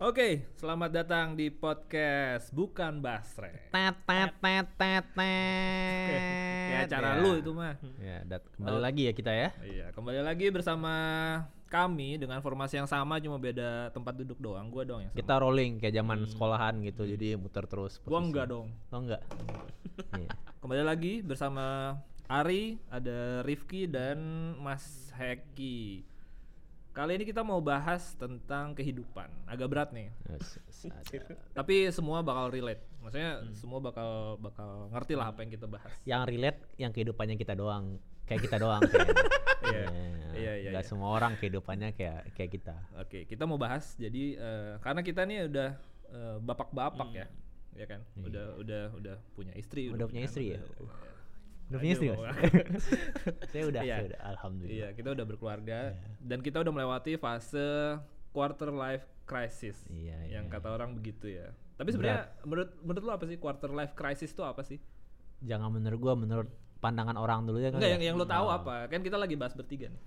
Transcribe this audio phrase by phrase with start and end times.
[0.00, 3.68] Oke, selamat datang di podcast Bukan Basre.
[3.68, 6.16] Tet tet tet tet Kayak
[6.72, 6.88] tet.
[6.88, 7.20] acara Ya.
[7.20, 7.76] lu itu mah.
[8.00, 8.80] Ya, dat kembali Oh.
[8.80, 9.52] lagi ya kita ya.
[9.60, 10.94] Iya, kembali lagi bersama
[11.68, 14.72] kami dengan formasi yang sama cuma beda tempat duduk doang.
[14.72, 15.20] Gua doang yang sama.
[15.20, 18.00] Kita rolling kayak zaman sekolahan gitu, jadi muter terus.
[18.00, 18.26] Gua posisi.
[18.26, 18.68] enggak dong.
[18.88, 19.20] Oh enggak.
[20.16, 20.32] Iya.
[20.64, 21.92] Kembali lagi bersama
[22.24, 24.16] Ari, ada Rifki dan
[24.56, 26.08] Mas Heki.
[27.00, 29.32] Kali ini kita mau bahas tentang kehidupan.
[29.48, 30.12] Agak berat nih.
[31.56, 32.84] Tapi semua bakal relate.
[33.00, 35.96] Maksudnya semua bakal bakal ngerti lah apa yang kita bahas.
[36.04, 37.96] Yang relate yang kehidupannya kita doang,
[38.28, 39.16] kayak kita doang kayaknya.
[39.60, 39.86] Iya.
[40.34, 40.90] Iya, iya, Enggak iya.
[40.92, 42.76] semua orang kehidupannya kayak kayak kita.
[42.96, 43.96] Oke, kita mau bahas.
[43.96, 45.70] Jadi eh, karena kita nih udah
[46.10, 47.26] eh, bapak-bapak ya,
[47.76, 48.00] ya kan?
[48.18, 49.88] Udah udah udah punya istri.
[49.88, 49.96] Hmm.
[50.00, 50.60] Udah punya istri ya?
[50.60, 51.09] udah-
[51.70, 52.18] Udah punya istri, Mas?
[53.52, 53.94] Saya udah, Iya.
[53.94, 54.74] saya udah alhamdulillah.
[54.74, 55.78] Iya, kita udah berkeluarga
[56.20, 57.96] dan kita udah melewati fase
[58.30, 59.78] quarter life crisis.
[59.86, 60.52] Iya, Yang iya.
[60.52, 61.54] kata orang begitu ya.
[61.74, 64.82] Tapi sebenarnya menurut menurut lu apa sih quarter life crisis itu apa sih?
[65.40, 67.78] Jangan menurut gua menurut pandangan orang dulu ya kan.
[67.78, 67.94] Enggak ya?
[67.96, 68.58] yang yang lo tahu Oh.
[68.58, 68.84] apa?
[68.86, 70.02] Kan kita lagi bahas bertiga nih.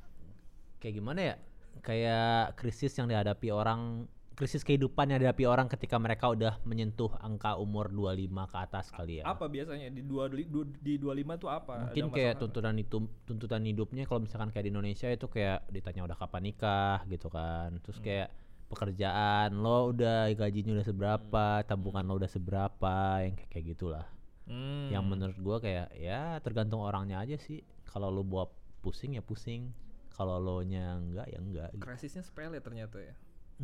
[0.77, 1.35] kayak gimana ya
[1.79, 4.03] kayak krisis yang dihadapi orang
[4.33, 9.21] krisis kehidupan yang dihadapi orang ketika mereka udah menyentuh angka umur 25 ke atas kali
[9.21, 11.73] ya Apa biasanya di dua di, du- di 25 tuh apa?
[11.87, 16.01] mungkin Ada kayak tuntutan itu tuntutan hidupnya kalau misalkan kayak di Indonesia itu kayak ditanya
[16.03, 18.05] udah kapan nikah gitu kan terus Hmm.
[18.05, 18.29] kayak
[18.67, 21.65] pekerjaan lo udah gajinya udah seberapa Hmm.
[21.65, 24.05] tabungan lo udah seberapa yang kayak kayak gitulah
[24.43, 24.89] Hmm.
[24.89, 28.49] yang menurut gua kayak ya tergantung orangnya aja sih kalau lo buat
[28.81, 29.71] pusing ya pusing
[30.11, 31.81] kalau lo nya enggak ya enggak gitu.
[31.81, 33.13] krisisnya sepele ternyata ya.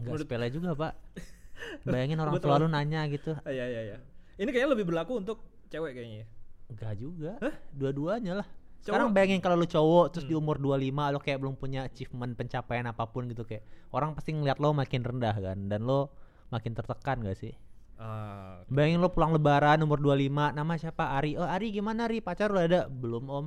[0.01, 0.93] Menurut- sepele juga pak.
[1.85, 3.35] Bayangin orang tua lu nanya gitu.
[3.37, 3.97] Ah, Iya iya iya.
[4.35, 6.23] Ini kayaknya lebih berlaku untuk cewek kayaknya.
[6.23, 6.27] ya.
[6.69, 7.31] Enggak juga.
[7.71, 8.47] Dua-duanya lah.
[8.79, 10.39] Cowok- Sekarang bayangin kalau lu cowok Terus di Hmm.
[10.39, 13.59] umur 25 Lo kayak belum punya achievement pencapaian apa pun gitu Kayak
[13.91, 16.15] orang pasti ngeliat lo makin rendah kan Dan lo
[16.47, 17.51] makin tertekan gak sih?
[17.99, 21.11] Ah, Bayangin lo pulang lebaran umur 25 Nama siapa?
[21.11, 21.35] Ari.
[21.35, 22.23] Oh Ari gimana Ari?
[22.23, 22.87] Pacar lo ada?
[22.87, 23.45] Belum om.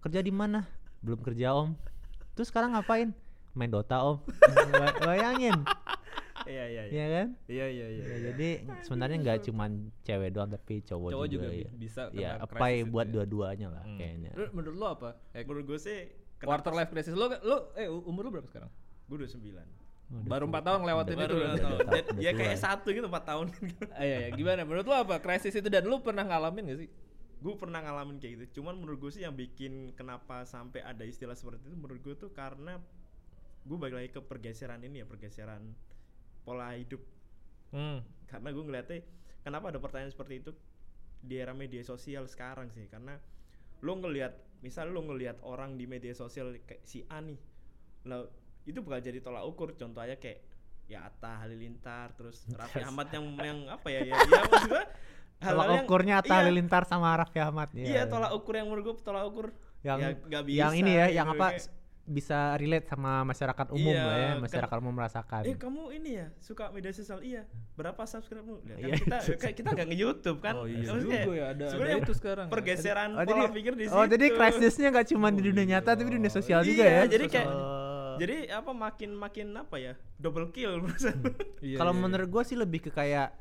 [0.00, 0.64] Kerja di mana?
[0.98, 1.76] Belum kerja om.
[2.32, 3.12] Terus sekarang ngapain
[3.54, 4.16] Main Dota om
[4.70, 5.56] Ba- Bayangin
[6.44, 6.92] iya iya iya.
[6.92, 8.04] Iya kan Iya iya iya.
[8.04, 8.48] Ya, jadi
[8.82, 9.70] sebenarnya nggak cuman
[10.02, 11.68] cewek doang tapi cowok, Cowok juga, juga, ya.
[11.72, 13.12] bisa Ya, itu buat ya.
[13.14, 13.96] dua-duanya lah Hmm.
[13.96, 14.30] kayaknya.
[14.34, 15.10] Lu- Menurut lo apa?
[15.32, 15.98] Eh, Menurut gue sih
[16.36, 18.68] quarter life crisis lo lo eh umur lo berapa sekarang?
[19.04, 19.66] gue udah sembilan
[20.04, 20.44] Udah Baru.
[20.46, 21.36] 4 tahun ngelewatin Udah itu.
[21.80, 22.60] udah ya kayak ya.
[22.60, 23.46] satu gitu empat tahun
[23.96, 24.28] Ah, iya, iya.
[24.30, 24.60] Gimana?
[24.62, 26.90] Menurut lo apa krisis itu dan lo pernah ngalamin gak sih?
[27.36, 31.32] gue pernah ngalamin kayak gitu cuman menurut gue sih yang bikin kenapa sampai ada istilah
[31.32, 32.80] seperti itu menurut gue tuh karena
[33.64, 35.62] gue balik lagi ke pergeseran ini ya pergeseran
[36.40, 37.00] pola hidup
[37.68, 38.06] Hmm.
[38.24, 38.98] karena gue ngeliatnya
[39.40, 40.54] kenapa ada pertanyaan seperti itu
[41.18, 43.18] di era media sosial sekarang sih karena
[43.80, 44.30] lo ngelihat
[44.60, 47.34] misal lo ngelihat orang di media sosial kayak si A nih
[48.04, 48.30] lah
[48.62, 50.46] itu bakal jadi tolak ukur contohnya kayak
[50.84, 54.84] ya Atta Halilintar terus Raffi Ahmad yang yang apa ya ya, ya maksud gue
[55.42, 57.68] Tolak yang- ukurnya Atta iya, Halilintar sama Raffi Ahmad.
[57.74, 59.50] iya tolak ukur yang menurut gue tolak ukur
[59.82, 61.62] yang ya yang bisa ini ya, gitu, yang apa kayak,
[62.06, 65.40] bisa relate sama masyarakat umum Iya, lah ya, kan- masyarakat umum merasakan.
[65.42, 68.94] eh kamu ini ya suka media sosial iya berapa subscribe mu Lihat kan Iya,
[69.32, 72.12] kita kita nggak nge YouTube kan Oh iya Maksudnya juga ya, ada- ada sebenarnya itu
[72.14, 72.52] sekarang ya.
[72.52, 74.36] pergeseran Oh, pola jadi- pikir di Oh, jadi situ.
[74.36, 75.96] krisisnya nggak cuma di Oh, dunia nyata iya.
[75.96, 77.02] tapi di dunia sosial juga Iya, ya.
[77.08, 78.14] jadi kayak Oh.
[78.14, 81.18] jadi apa makin makin apa ya double kill perasaan
[81.58, 82.04] Iya, Kalau iya, iya.
[82.04, 83.32] menurut gue sih lebih ke kayak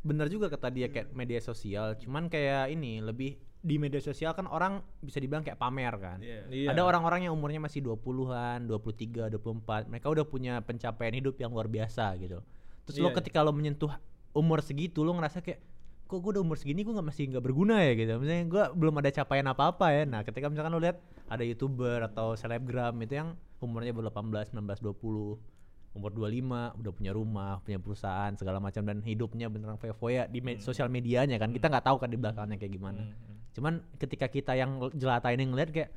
[0.00, 4.50] bener juga kata dia kayak media sosial, cuman kayak ini lebih di media sosial kan
[4.50, 6.18] orang bisa dibilang kayak pamer kan.
[6.18, 6.50] Iya.
[6.50, 6.68] Iya.
[6.74, 11.70] Ada orang-orang yang umurnya masih 20-an, 23, 24, mereka udah punya pencapaian hidup yang luar
[11.70, 12.42] biasa gitu.
[12.90, 13.94] Terus lo Iya, ketika lo menyentuh
[14.34, 15.62] umur segitu lo ngerasa kayak
[16.10, 18.18] kok gue udah umur segini gue nggak masih nggak berguna ya gitu.
[18.18, 20.02] Misalnya gue belum ada capaian apa-apa ya.
[20.10, 20.98] Nah, ketika misalkan lo lihat
[21.30, 25.51] ada YouTuber atau selebgram itu yang umurnya baru 18, 19, 20
[25.92, 30.60] umur 25 udah punya rumah, punya perusahaan segala macam dan hidupnya beneran foya-foya di me-
[30.60, 31.52] sosial medianya kan.
[31.52, 33.00] Kita nggak tahu kan di belakangnya kayak gimana.
[33.04, 33.36] Hmm, hmm.
[33.52, 35.90] Cuman ketika kita yang jelata ini ngeliat kayak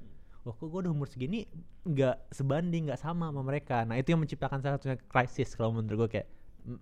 [0.46, 1.50] Wah kok gue udah umur segini
[1.90, 6.06] nggak sebanding nggak sama sama mereka Nah itu yang menciptakan salah satunya krisis kalau menurut
[6.06, 6.30] gue kayak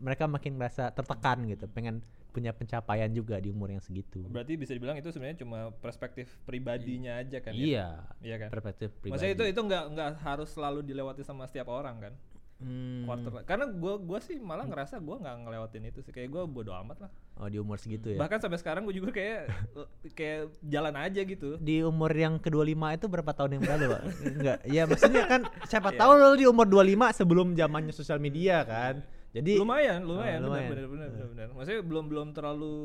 [0.03, 2.04] Mereka makin merasa tertekan gitu Pengen
[2.36, 7.24] punya pencapaian juga di umur yang segitu Berarti bisa dibilang itu sebenarnya cuma perspektif pribadinya
[7.24, 7.63] aja kan ya?
[7.63, 7.88] Iya
[8.19, 8.50] Iya kan?
[8.51, 12.13] perspektif pribadi Maksudnya itu itu nggak nggak harus selalu dilewati sama setiap orang kan?
[12.55, 13.44] Hmm, Quarter.
[13.44, 16.09] Karena gua gua sih malah ngerasa gua nggak ngelewatin itu sih.
[16.09, 17.11] Kayak gua bodo amat lah.
[17.35, 19.50] Oh di umur segitu ya Bahkan sampai sekarang gua juga kayak
[20.17, 21.57] kayak jalan aja gitu.
[21.57, 22.63] Di umur yang ke-25
[22.94, 24.01] itu berapa tahun yang berlalu Pak?
[24.38, 26.00] Enggak Ya maksudnya kan siapa Iya.
[26.00, 26.85] tahu lo di umur 25
[27.15, 29.01] sebelum zamannya sosial media kan
[29.33, 30.69] Jadi lumayan, lumayan, Oh, lumayan.
[30.69, 31.47] benar benar benar benar.
[31.51, 32.75] Maksudnya belum belum terlalu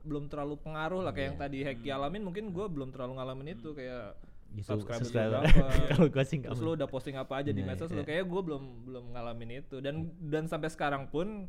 [0.00, 1.44] belum terlalu pengaruh lah kayak yang Iya.
[1.44, 4.14] tadi Heki alamin mungkin gua belum terlalu ngalamin itu kayak
[4.52, 5.46] gitu berapa.
[5.90, 7.96] Kalau gue sih nggak Terus lu udah posting apa aja di Nah, medsos iya.
[7.96, 11.46] lu kayak gue belum belum ngalamin itu dan dan sampai sekarang pun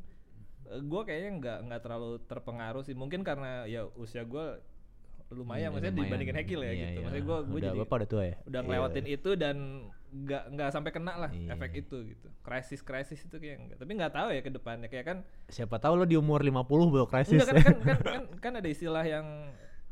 [0.63, 4.61] gue kayaknya nggak nggak terlalu terpengaruh sih mungkin karena ya usia gue
[5.29, 6.07] lumayan Hmm, maksudnya lumayan.
[6.07, 7.01] dibandingin Hekil ya Iya, gitu iya.
[7.01, 8.67] maksudnya gue gue Udah jadi bapak udah tua ya udah Iya.
[8.67, 9.57] ngelewatin itu dan
[10.11, 11.49] nggak nggak sampai kena lah Iya.
[11.55, 15.05] efek itu gitu krisis krisis itu kayak enggak tapi nggak tahu ya ke depannya kayak
[15.05, 15.17] kan
[15.47, 18.67] siapa tahu lo di umur 50 baru krisis enggak kan, kan, kan, kan, kan ada
[18.67, 19.25] istilah yang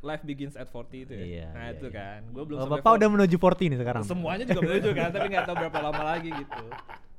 [0.01, 1.94] life begins at 40 itu ya Iya, nah iya, itu iya.
[1.94, 2.98] kan gue belum Oh, sampai bapak 40.
[2.98, 6.30] udah menuju 40 nih sekarang semuanya juga menuju kan tapi nggak tahu berapa lama lagi
[6.31, 6.63] gitu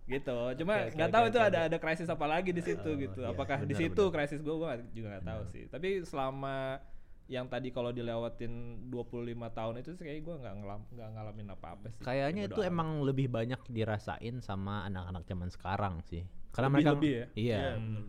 [0.09, 1.47] gitu cuma nggak oke, tahu oke, itu oke.
[1.47, 4.15] ada ada krisis apa lagi di situ Oh, gitu iya, apakah di situ benar.
[4.17, 6.81] krisis gue gue juga nggak tahu sih tapi selama
[7.27, 8.51] yang tadi kalau dilewatin
[8.91, 9.07] 25
[9.53, 12.67] tahun itu sih kayak gue nggak ngelam nggak ngalamin apa-apa sih kayaknya itu amat.
[12.67, 17.27] emang lebih banyak dirasain sama anak-anak zaman sekarang sih karena Lebih- mereka lebih ya?
[17.37, 18.03] iya Iya, Hmm.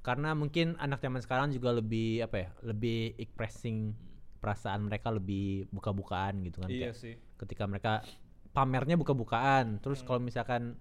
[0.00, 3.92] karena mungkin anak zaman sekarang juga lebih apa ya lebih expressing
[4.42, 8.02] perasaan mereka lebih buka-bukaan gitu kan iya Kayak sih ketika mereka
[8.50, 10.06] pamernya buka-bukaan terus Hmm.
[10.10, 10.74] kalau misalkan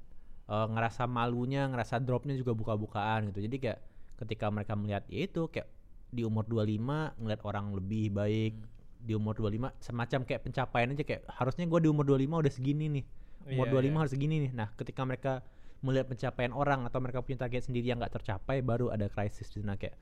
[0.49, 3.79] eh, ngerasa malunya ngerasa dropnya juga buka-bukaan gitu jadi kayak
[4.19, 5.69] ketika mereka melihat ya itu kayak
[6.11, 8.67] di umur 25 ngeliat orang lebih baik Hmm.
[9.01, 12.85] di umur 25 semacam kayak pencapaian aja kayak harusnya gue di umur 25 udah segini
[12.91, 13.05] nih
[13.49, 13.97] umur Iya, 25 iya.
[13.97, 15.33] harus segini nih nah ketika mereka
[15.81, 19.65] melihat pencapaian orang atau mereka punya target sendiri yang nggak tercapai baru ada krisis di
[19.65, 19.97] sana kayak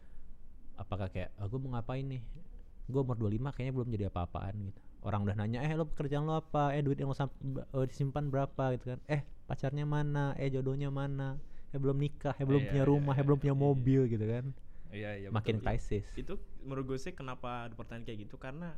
[0.75, 2.19] apakah kayak oh, gue mau ngapain nih
[2.91, 4.81] gue umur 25 kayaknya belum jadi apa-apaan gitu.
[5.07, 6.75] Orang udah nanya eh lo pekerjaan lo apa?
[6.75, 8.63] Eh duit yang lo eh, disimpan berapa?
[8.75, 8.99] Gitu kan.
[9.07, 10.35] Eh pacarnya mana?
[10.41, 11.39] Eh jodohnya mana?
[11.73, 12.35] Eh belum nikah?
[12.41, 13.13] Eh belum Iya, punya iya, rumah?
[13.19, 14.45] eh iya, belum punya iya, mobil gitu kan.
[14.89, 15.63] Iya iya makin betul.
[15.63, 16.07] krisis.
[16.17, 16.33] itu
[16.65, 18.69] menurut gue sih kenapa ada pertanyaan kayak gitu karena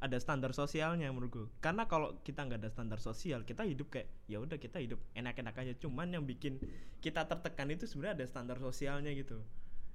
[0.00, 4.08] ada standar sosialnya menurut gue karena kalau kita nggak ada standar sosial kita hidup kayak
[4.32, 5.72] ya udah kita hidup enak-enak aja.
[5.82, 6.56] Cuman yang bikin
[7.04, 9.44] kita tertekan itu sebenarnya ada standar sosialnya gitu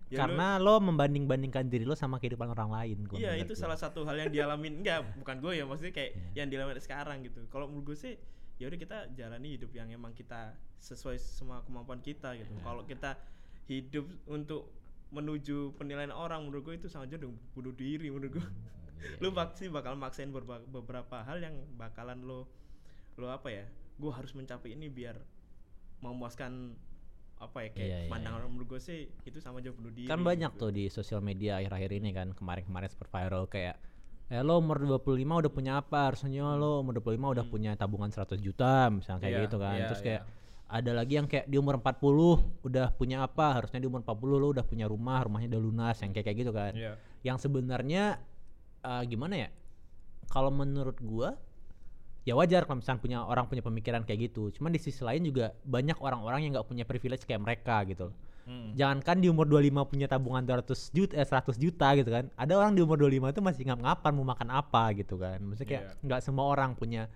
[0.05, 3.61] Ya karena lo membanding-bandingkan diri lo sama kehidupan orang lain gua iya itu gua.
[3.65, 6.45] salah satu hal yang dialamin enggak bukan gue ya maksudnya kayak Iya.
[6.45, 8.13] yang dialamin sekarang gitu kalau menurut gue sih
[8.61, 12.61] ya udah kita jalani hidup yang emang kita sesuai semua kemampuan kita gitu Iya.
[12.61, 13.17] kalau kita
[13.65, 14.69] hidup untuk
[15.09, 18.45] menuju penilaian orang menurut gue itu sama aja dong bunuh diri menurut gue
[19.01, 20.29] Iya, lu pasti bakal maksain
[20.69, 22.45] beberapa hal yang bakalan lo
[23.17, 23.65] lo apa ya
[23.97, 25.17] gue harus mencapai ini biar
[26.05, 26.77] memuaskan
[27.35, 28.41] apa ya kayak Iya, iya, pandangan iya.
[28.41, 30.61] orang menurut gue sih itu sama aja bunuh diri kan banyak gitu.
[30.61, 33.75] tuh di sosial media akhir-akhir ini kan kemarin-kemarin super viral kayak
[34.25, 37.51] eh lo umur 25 udah punya apa harusnya lo umur 25 udah Hmm.
[37.51, 40.07] punya tabungan 100 juta misalnya kayak Iya, gitu kan iya, terus iya.
[40.07, 40.21] kayak
[40.65, 44.47] ada lagi yang kayak di umur 40 udah punya apa harusnya di umur 40 lo
[44.49, 48.17] udah punya rumah rumahnya udah lunas yang kayak kayak gitu kan iya yang sebenarnya
[48.81, 49.49] eh, gimana ya
[50.25, 51.37] kalau menurut gua
[52.25, 55.53] ya wajar kalau misalnya punya orang punya pemikiran kayak gitu cuman di sisi lain juga
[55.61, 58.77] banyak orang-orang yang nggak punya privilege kayak mereka gitu loh Hmm.
[58.77, 62.77] jangankan di umur 25 punya tabungan 200 juta eh 100 juta gitu kan ada orang
[62.77, 66.05] di umur 25 itu masih ngap-ngapan mau makan apa gitu kan maksudnya kayak Iya.
[66.05, 67.09] nggak semua orang punya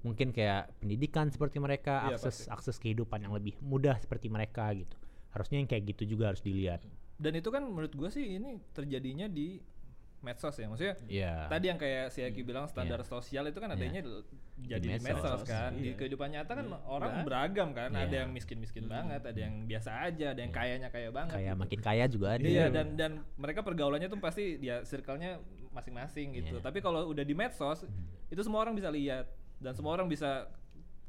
[0.00, 2.48] mungkin kayak pendidikan seperti mereka Iya, akses pasti.
[2.48, 4.96] akses kehidupan yang lebih mudah seperti mereka gitu
[5.32, 6.80] harusnya yang kayak gitu juga harus dilihat
[7.16, 9.60] dan itu kan menurut gue sih ini terjadinya di
[10.24, 13.06] medsos ya maksudnya Iya tadi yang kayak si Aki bilang standar Iya.
[13.06, 14.24] sosial itu kan adanya l-
[14.56, 15.20] jadi di medsos.
[15.20, 15.94] medsos, kan di Iya.
[15.94, 16.78] kehidupan nyata kan Iya.
[16.82, 17.22] orang Iya.
[17.22, 18.18] beragam kan ada Iya.
[18.18, 20.58] yang miskin miskin banget ada yang biasa aja ada yang Iya.
[20.58, 21.60] kayanya kaya banget kayak gitu.
[21.60, 25.38] makin kaya juga ada iya dan dan mereka pergaulannya tuh pasti dia circle-nya
[25.70, 26.64] masing-masing gitu Iya.
[26.64, 27.84] tapi kalau udah di medsos
[28.26, 30.48] itu semua orang bisa lihat dan semua orang bisa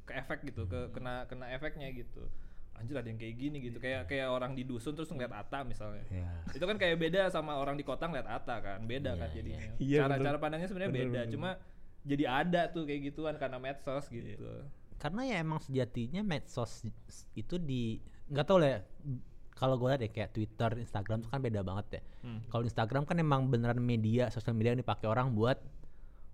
[0.03, 2.27] ke efek gitu ke kena kena efeknya gitu
[2.75, 6.03] anjir ada yang kayak gini gitu kayak kayak orang di dusun terus ngeliat Ata misalnya
[6.11, 6.27] Iya.
[6.53, 9.35] itu kan kayak beda sama orang di kota ngeliat Ata kan beda Iya, kan iya.
[9.35, 10.25] jadinya Iya, cara bener.
[10.27, 11.49] cara pandangnya sebenarnya beda bener, cuma
[12.05, 14.35] jadi ada tuh kayak gituan karena medsos gitu
[14.95, 16.85] karena ya emang sejatinya medsos
[17.33, 18.79] itu di nggak tahu lah ya,
[19.53, 22.01] kalau gue lihat ya kayak Twitter, Instagram tuh kan beda banget ya.
[22.25, 22.41] Hmm.
[22.49, 25.61] Kalau Instagram kan emang beneran media, sosial media yang dipakai orang buat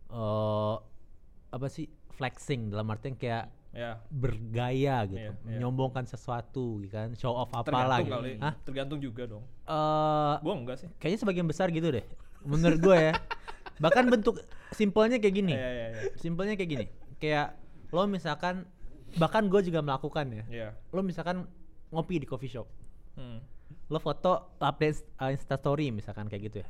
[0.10, 0.75] eh
[1.51, 5.39] apa sih flexing dalam artian kayak ya bergaya gitu, Iya, iya.
[5.47, 8.11] menyombongkan sesuatu gitu kan, show off apalah gitu.
[8.11, 8.53] kali Hah?
[8.67, 12.03] tergantung juga dong Eh, gua enggak sih kayaknya sebagian besar gitu deh.
[12.43, 13.13] Menurut gue ya.
[13.83, 14.41] Bahkan bentuk
[14.73, 15.53] simpelnya kayak gini.
[15.55, 16.01] Iya, iya, iya.
[16.17, 16.85] Simpelnya kayak gini.
[17.17, 17.55] Kayak
[17.89, 18.65] lo misalkan
[19.13, 20.43] bahkan gue juga melakukan ya.
[20.49, 20.69] Iya.
[20.89, 21.47] Lo misalkan
[21.89, 22.67] ngopi di coffee shop.
[23.15, 23.39] Hmm.
[23.87, 26.67] Lo foto update uh, Insta story misalkan kayak gitu ya.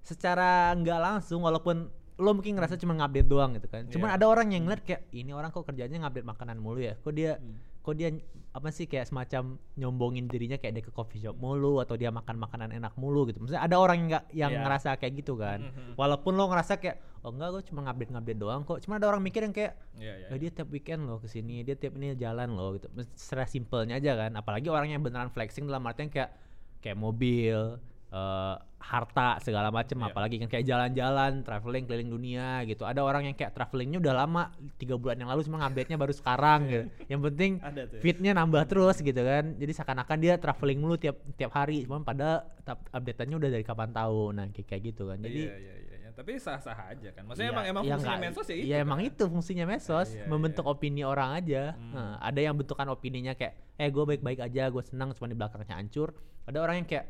[0.00, 3.84] Secara nggak langsung walaupun lo mungkin ngerasa cuma ngupdate doang gitu kan.
[3.88, 4.16] Cuman Iya.
[4.16, 6.96] ada orang yang ngeliat kayak ini orang kok kerjanya ngupdate makanan mulu ya.
[6.96, 7.60] Kok dia Hmm.
[7.84, 8.08] kok dia
[8.50, 12.34] apa sih kayak semacam nyombongin dirinya kayak dia ke coffee shop mulu atau dia makan
[12.34, 13.38] makanan enak mulu gitu.
[13.38, 14.62] Maksudnya ada orang yang nggak yang Iya.
[14.64, 15.60] ngerasa kayak gitu kan.
[15.62, 15.94] Mhm.
[15.94, 18.78] Walaupun lo ngerasa kayak oh enggak gue cuma ngupdate ngupdate doang kok.
[18.80, 20.26] Cuma ada orang mikir yang kayak Iya, iya.
[20.32, 22.88] "Eh, dia tiap weekend loh ke sini, dia tiap ini jalan loh gitu.
[23.12, 24.32] Secara simpelnya aja kan.
[24.34, 26.32] Apalagi orang yang beneran flexing dalam artian kayak
[26.80, 27.76] kayak mobil,
[28.08, 30.06] eh, harta segala macem Iya.
[30.06, 34.42] apalagi kan kayak jalan-jalan traveling keliling dunia gitu ada orang yang kayak travelingnya udah lama
[34.76, 37.98] tiga bulan yang lalu cuma update-nya baru sekarang gitu yang penting ya.
[37.98, 42.46] fitnya nambah terus gitu kan jadi seakan-akan dia traveling mulu tiap tiap hari cuman pada
[42.92, 46.10] update-nya udah dari kapan tahu nah kayak kayak gitu kan jadi iya, iya, iya, iya.
[46.16, 47.28] Tapi sah-sah aja kan.
[47.28, 48.64] Maksudnya Iya, emang emang iya fungsinya nggak- medsos ya itu.
[48.64, 48.84] Iya kan?
[48.88, 50.72] emang itu fungsinya medsos, Iya, iya, membentuk iya.
[50.72, 51.62] opini orang aja.
[51.76, 51.92] Hmm.
[51.92, 55.76] Nah, ada yang bentukan opininya kayak, eh gue baik-baik aja, gue senang, cuma di belakangnya
[55.76, 56.16] hancur.
[56.48, 57.04] Ada orang yang kayak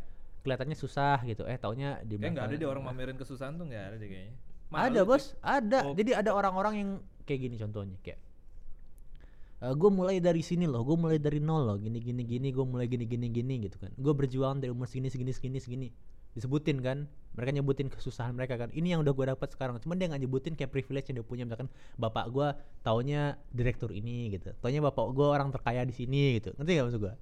[0.46, 2.62] kelihatannya susah gitu, eh taunya di Kayak nggak ada belakang.
[2.62, 4.34] deh orang mamerin kesusahan tuh nggak ada deh kayaknya.
[4.70, 5.42] Ada Malu, bos, cuy.
[5.42, 5.78] ada.
[5.82, 5.94] Oh.
[5.98, 6.90] Jadi ada orang-orang yang
[7.26, 8.22] kayak gini contohnya kayak.
[9.56, 12.86] gue mulai dari sini loh, gue mulai dari nol loh, gini gini gini, gue mulai
[12.86, 13.90] gini gini gini gitu kan.
[13.96, 15.88] Gue berjuang dari umur segini segini segini segini,
[16.36, 17.08] disebutin kan.
[17.34, 18.68] Mereka nyebutin kesusahan mereka kan.
[18.70, 19.80] Ini yang udah gue dapat sekarang.
[19.80, 21.42] Cuman dia nggak nyebutin kayak privilege yang dia punya.
[21.48, 22.48] Misalkan bapak gue
[22.84, 26.52] taunya direktur ini gitu, taunya bapak gue orang terkaya di sini gitu.
[26.60, 27.14] Ngerti gak maksud gue?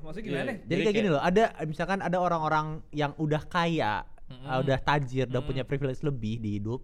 [0.00, 0.42] Maksudnya gimana?
[0.42, 0.56] iya.
[0.58, 4.46] Jadi, Jadi kayak gini loh, ada misalkan ada orang-orang yang udah kaya, Mm-mm.
[4.46, 5.48] uh, udah tajir, udah Mm.
[5.48, 6.80] punya privilege lebih di hidup.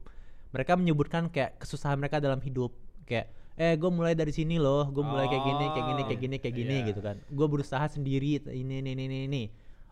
[0.51, 2.73] Mereka menyebutkan kayak kesusahan mereka dalam hidup,
[3.05, 6.37] kayak eh gue mulai dari sini loh, gue mulai kayak gini, kayak gini, kayak gini,
[6.37, 6.87] kayak gini Iya.
[6.93, 7.17] gitu kan.
[7.27, 9.19] Gue berusaha sendiri ini ini ini ini.
[9.25, 9.43] ini.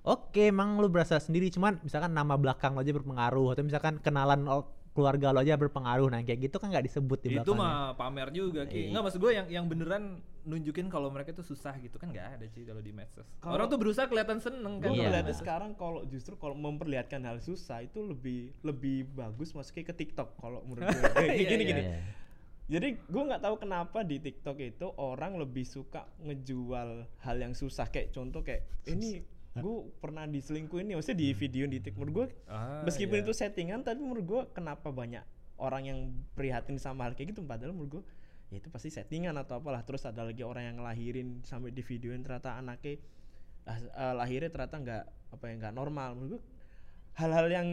[0.04, 4.45] Oke, emang lu berasa sendiri, cuman misalkan nama belakang lo aja berpengaruh atau misalkan kenalan
[4.45, 6.06] lo- keluarga lo aja berpengaruh.
[6.06, 8.78] Nah, kayak gitu kan nggak disebut di Itu mah pamer juga ki.
[8.78, 8.88] Iya.
[8.94, 12.46] Enggak maksud gue yang yang beneran nunjukin kalau mereka itu susah gitu kan nggak ada
[12.46, 13.26] sih kalau di medsos.
[13.42, 14.94] Kalau- Orang tuh berusaha kelihatan seneng kan.
[14.94, 15.10] Iya.
[15.10, 20.38] ngeliatnya sekarang kalau justru kalau memperlihatkan hal susah itu lebih lebih bagus masukin ke TikTok
[20.38, 21.02] kalau menurut gue.
[21.34, 21.70] Iya, gini iya.
[21.74, 21.82] gini.
[21.82, 21.98] Iya.
[22.64, 27.90] Jadi gue nggak tahu kenapa di TikTok itu orang lebih suka ngejual hal yang susah
[27.92, 29.20] kayak contoh kayak ini
[29.56, 33.23] gue pernah diselingkuhin nih, maksudnya di video di TikTok menurut gue Ah, meskipun iya.
[33.23, 35.23] itu settingan tapi menurut gue kenapa banyak
[35.56, 35.99] orang yang
[36.32, 38.04] prihatin sama hal kayak gitu padahal menurut gue
[38.50, 42.20] ya itu pasti settingan atau apalah terus ada lagi orang yang ngelahirin sampai di videoin
[42.20, 42.99] ternyata anaknya
[43.64, 43.80] eh,
[44.12, 46.42] lahirnya ternyata nggak apa ya nggak normal menurut gue
[47.14, 47.68] hal-hal yang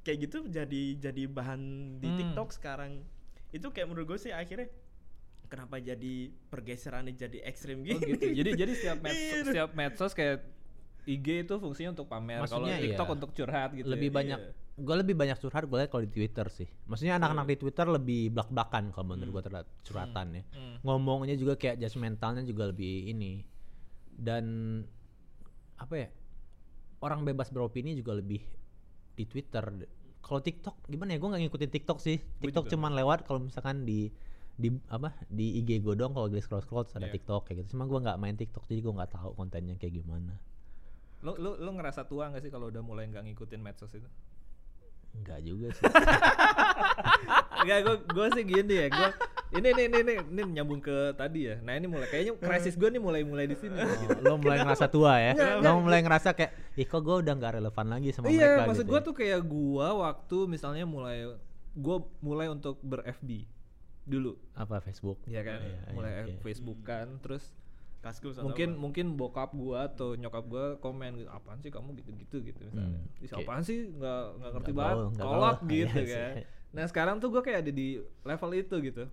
[0.00, 1.60] kayak gitu jadi jadi bahan
[1.96, 2.18] di Hmm.
[2.18, 3.00] TikTok sekarang
[3.50, 4.68] itu kayak menurut gue sih akhirnya
[5.46, 6.14] kenapa jadi
[6.48, 8.24] pergeserannya jadi ekstrim Oh gitu, gitu.
[8.34, 9.44] Jadi jadi setiap medsos, Iya.
[9.44, 10.38] setiap medsos kayak
[11.02, 13.14] IG itu fungsinya untuk pamer, kalau TikTok iya.
[13.18, 13.90] untuk curhat gitu.
[13.90, 14.14] lebih ya.
[14.14, 14.40] banyak
[14.72, 16.68] gue lebih banyak curhat gue kalau di Twitter sih.
[16.88, 20.42] Maksudnya anak-anak di Twitter lebih belak belakan kalau menurut gue terhadap curhatan ya.
[20.54, 20.76] Hmm.
[20.86, 23.44] ngomongnya juga kayak judgmentalnya juga lebih ini.
[24.14, 24.44] Dan
[25.76, 26.08] apa ya
[27.02, 28.40] orang bebas beropini juga lebih
[29.18, 29.90] di Twitter.
[30.22, 31.18] Kalau TikTok gimana ya?
[31.18, 32.16] Gue nggak ngikutin TikTok sih.
[32.40, 34.08] TikTok cuman lewat kalau misalkan di
[34.52, 37.18] di apa di IG gue dong kalau gue scroll scroll ada Iya.
[37.18, 37.76] TikTok kayak gitu.
[37.76, 40.38] Cuma gue nggak main TikTok jadi gue nggak tahu kontennya kayak gimana
[41.22, 44.06] Lo lo lo ngerasa tua nggak sih kalau udah mulai nggak ngikutin medsos itu?
[45.12, 45.84] Enggak juga sih
[47.62, 49.08] Enggak, gue gue sih gini ya, gue
[49.52, 51.60] ini nih ini nih ini nyambung ke tadi ya.
[51.60, 53.76] Nah ini mulai kayaknya krisis gue nih mulai mulai di sini.
[53.76, 54.08] gitu.
[54.24, 57.34] Oh, lo mulai ngerasa tua ya Nggak, lo mulai ngerasa kayak ih kok gue udah
[57.34, 59.04] nggak relevan lagi sama mereka Iya, maksud gitu gue ya.
[59.04, 61.18] tuh kayak gua waktu misalnya mulai
[61.72, 63.46] gue mulai untuk ber FB
[64.02, 66.42] dulu, apa Facebook ya kan, Iya, iya, mulai oke.
[66.42, 67.54] Facebook kan, terus
[68.02, 68.80] kaskus atau mungkin apa.
[68.80, 73.06] mungkin bokap gua atau nyokap gua komen gitu apaan sih kamu gitu-gitu gitu misalnya Hmm,
[73.16, 73.40] Ih, oke.
[73.40, 75.70] apaan sih nggak nggak ngerti Nggak banget gaul, kolot gaul.
[75.70, 76.34] gitu Iya kan
[76.72, 77.88] nah sekarang tuh gua kayak ada di
[78.22, 79.04] level itu gitu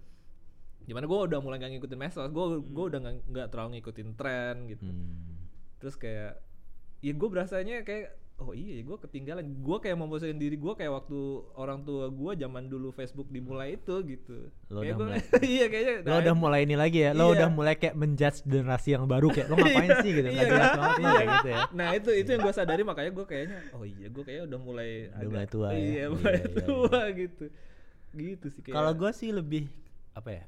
[0.82, 4.10] di mana gua udah mulai nggak ngikutin medsos gua gua udah nggak nggak terlalu ngikutin
[4.16, 5.46] tren gitu Hmm.
[5.78, 6.42] terus kayak
[7.00, 11.20] ya gue berasanya kayak oh iya gue ketinggalan gue kayak memposisikan diri gue kayak waktu
[11.54, 15.66] orang tua gue zaman dulu Facebook dimulai itu gitu Lo Kayak udah gua- mulai- iya
[15.68, 17.34] kayaknya lo nah, udah mulai ini lagi ya lo Iya.
[17.36, 20.72] udah mulai kayak menjudge generasi yang baru kayak lo ngapain sih gitu nggak Iya, jelas
[20.74, 21.24] banget Iya.
[21.30, 24.44] gitu ya Nah itu itu yang gue sadari makanya gue kayaknya oh iya gue kayaknya
[24.48, 25.74] udah mulai Udah mulai tua ya.
[25.74, 26.62] Iya Iya, mulai iya, iya.
[26.64, 27.46] tua gitu.
[28.10, 28.74] Gitu sih kayak.
[28.74, 29.64] kalau gue sih lebih
[30.12, 30.44] apa ya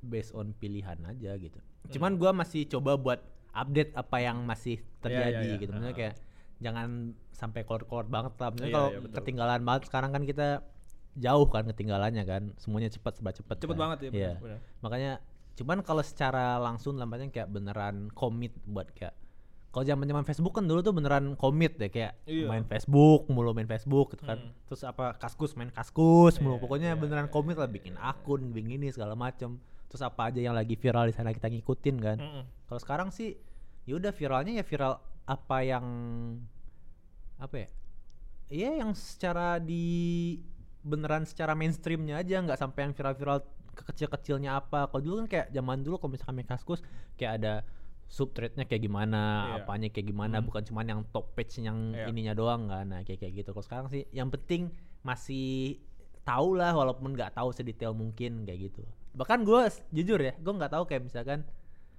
[0.00, 1.94] based on pilihan aja gitu Hmm.
[1.94, 5.56] cuman gue masih coba buat update apa yang masih terjadi iya, iya.
[5.56, 5.96] gitu maksudnya Ah.
[5.96, 6.14] kayak
[6.58, 6.88] jangan
[7.30, 9.16] sampai kolot-kolot banget lah Iya, kalau iya, betul.
[9.16, 10.48] ketinggalan banget sekarang kan kita
[11.14, 13.80] jauh kan ketinggalannya kan semuanya cepat serba cepat cepet kan.
[13.80, 14.08] banget ya.
[14.08, 14.32] Iya.
[14.34, 14.58] bener, bener.
[14.80, 15.12] makanya
[15.54, 19.14] cuman kalau secara langsung lampanya kayak beneran komit buat kayak
[19.68, 22.46] kalau zaman zaman Facebook kan dulu tuh beneran komit deh kayak Iya.
[22.46, 24.54] main Facebook mulu main Facebook gitu kan Hmm.
[24.64, 27.94] terus apa kaskus main kaskus mulu Iya, pokoknya iya, beneran iya, komit lah iya, bikin
[27.94, 28.02] iya.
[28.08, 31.96] akun bikin ini segala macem terus apa aja yang lagi viral di sana kita ngikutin
[31.98, 32.42] kan Mm-mm.
[32.64, 33.34] kalau sekarang sih
[33.82, 35.84] ya udah viralnya ya viral apa yang
[37.38, 37.68] apa ya
[38.48, 39.84] Iya yang secara di
[40.80, 43.44] beneran secara mainstreamnya aja nggak sampai yang viral-viral
[43.76, 46.80] kekecil-kecilnya apa kalau dulu kan kayak zaman dulu kalau misalkan main kaskus
[47.14, 47.54] kayak ada
[48.08, 49.54] subthreadnya kayak gimana Iya.
[49.62, 50.48] apanya kayak gimana Hmm.
[50.48, 52.08] bukan cuman yang top page yang Iya.
[52.08, 54.72] ininya doang kan nah kayak kayak gitu kalau sekarang sih yang penting
[55.04, 55.76] masih
[56.24, 58.80] tahu lah walaupun nggak tahu sedetail mungkin kayak gitu
[59.12, 59.60] bahkan gue
[59.92, 61.44] jujur ya gue nggak tahu kayak misalkan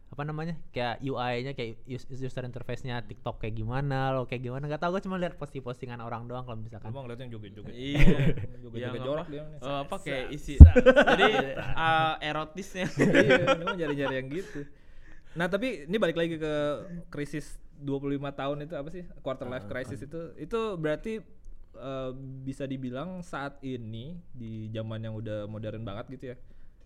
[0.09, 4.81] apa namanya kayak UI-nya kayak us- user interface-nya TikTok kayak gimana lo kayak gimana nggak
[4.81, 7.73] tahu gue cuma lihat posting-postingan orang doang kalau misalkan Emang ngeliatnya joget-joget.
[7.77, 8.33] Iya.
[8.57, 9.59] Joget-joget Yang jorok dia nih.
[9.61, 11.29] Eh, apa kayak isi jadi
[11.77, 12.87] uh, erotisnya
[13.21, 14.65] iya, mau nyari-nyari yang gitu.
[15.37, 16.53] Nah, tapi ini balik lagi ke
[17.13, 19.05] krisis 25 tahun itu apa sih?
[19.21, 21.21] Quarter life crisis itu itu berarti
[21.77, 22.11] eh,
[22.43, 26.35] bisa dibilang saat ini di zaman yang udah modern banget gitu ya.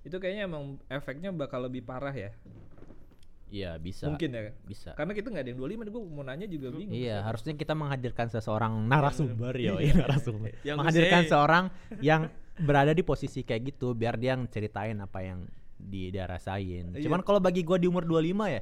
[0.04, 2.36] Itu kayaknya emang efeknya bakal lebih parah ya.
[3.54, 4.50] Iya bisa Mungkin ya.
[4.66, 6.90] bisa Karena kita nggak ada yang 25 gue mau nanya juga bingung.
[6.90, 10.50] Iya, harusnya kita menghadirkan seseorang narasumber ya, iya, narasumber.
[10.68, 11.64] Yang menghadirkan bisa- seorang
[12.02, 12.22] yang
[12.58, 15.46] berada di posisi kayak gitu biar dia ceritain apa yang
[15.78, 16.98] di dia rasain.
[16.98, 17.06] Iya.
[17.06, 18.62] Cuman kalau bagi gua di umur 25 ya,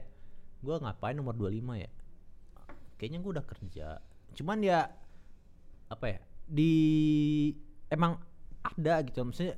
[0.59, 1.89] gua ngapain umur 25 ya?
[2.99, 3.87] Kayaknya gua udah kerja.
[4.35, 4.91] Cuman ya
[5.87, 6.19] apa ya?
[6.45, 6.71] Di
[7.87, 8.19] emang
[8.61, 9.23] ada gitu.
[9.23, 9.55] Maksudnya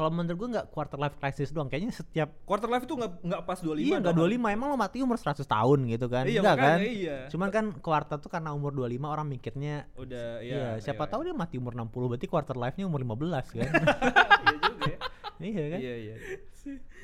[0.00, 3.42] kalau menurut gua nggak quarter life crisis doang, kayaknya setiap Quarter life itu nggak nggak
[3.44, 4.32] pas 25 Iya enggak dong.
[4.32, 6.24] 25 emang lo mati umur 100 tahun gitu kan.
[6.24, 6.78] Iya, enggak kan?
[6.80, 7.16] iya.
[7.28, 10.80] Cuman kan kuartal tuh karena umur 25 orang mikirnya Udah Iya, iya.
[10.80, 11.12] siapa iya.
[11.12, 13.72] tahu dia mati umur 60 berarti quarter life-nya umur 15 kan.
[14.48, 14.98] iya juga ya.
[15.44, 15.78] iya kan?
[15.84, 16.14] Iya iya.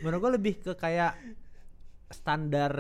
[0.01, 1.21] Menurut gua lebih ke kayak
[2.09, 2.73] standar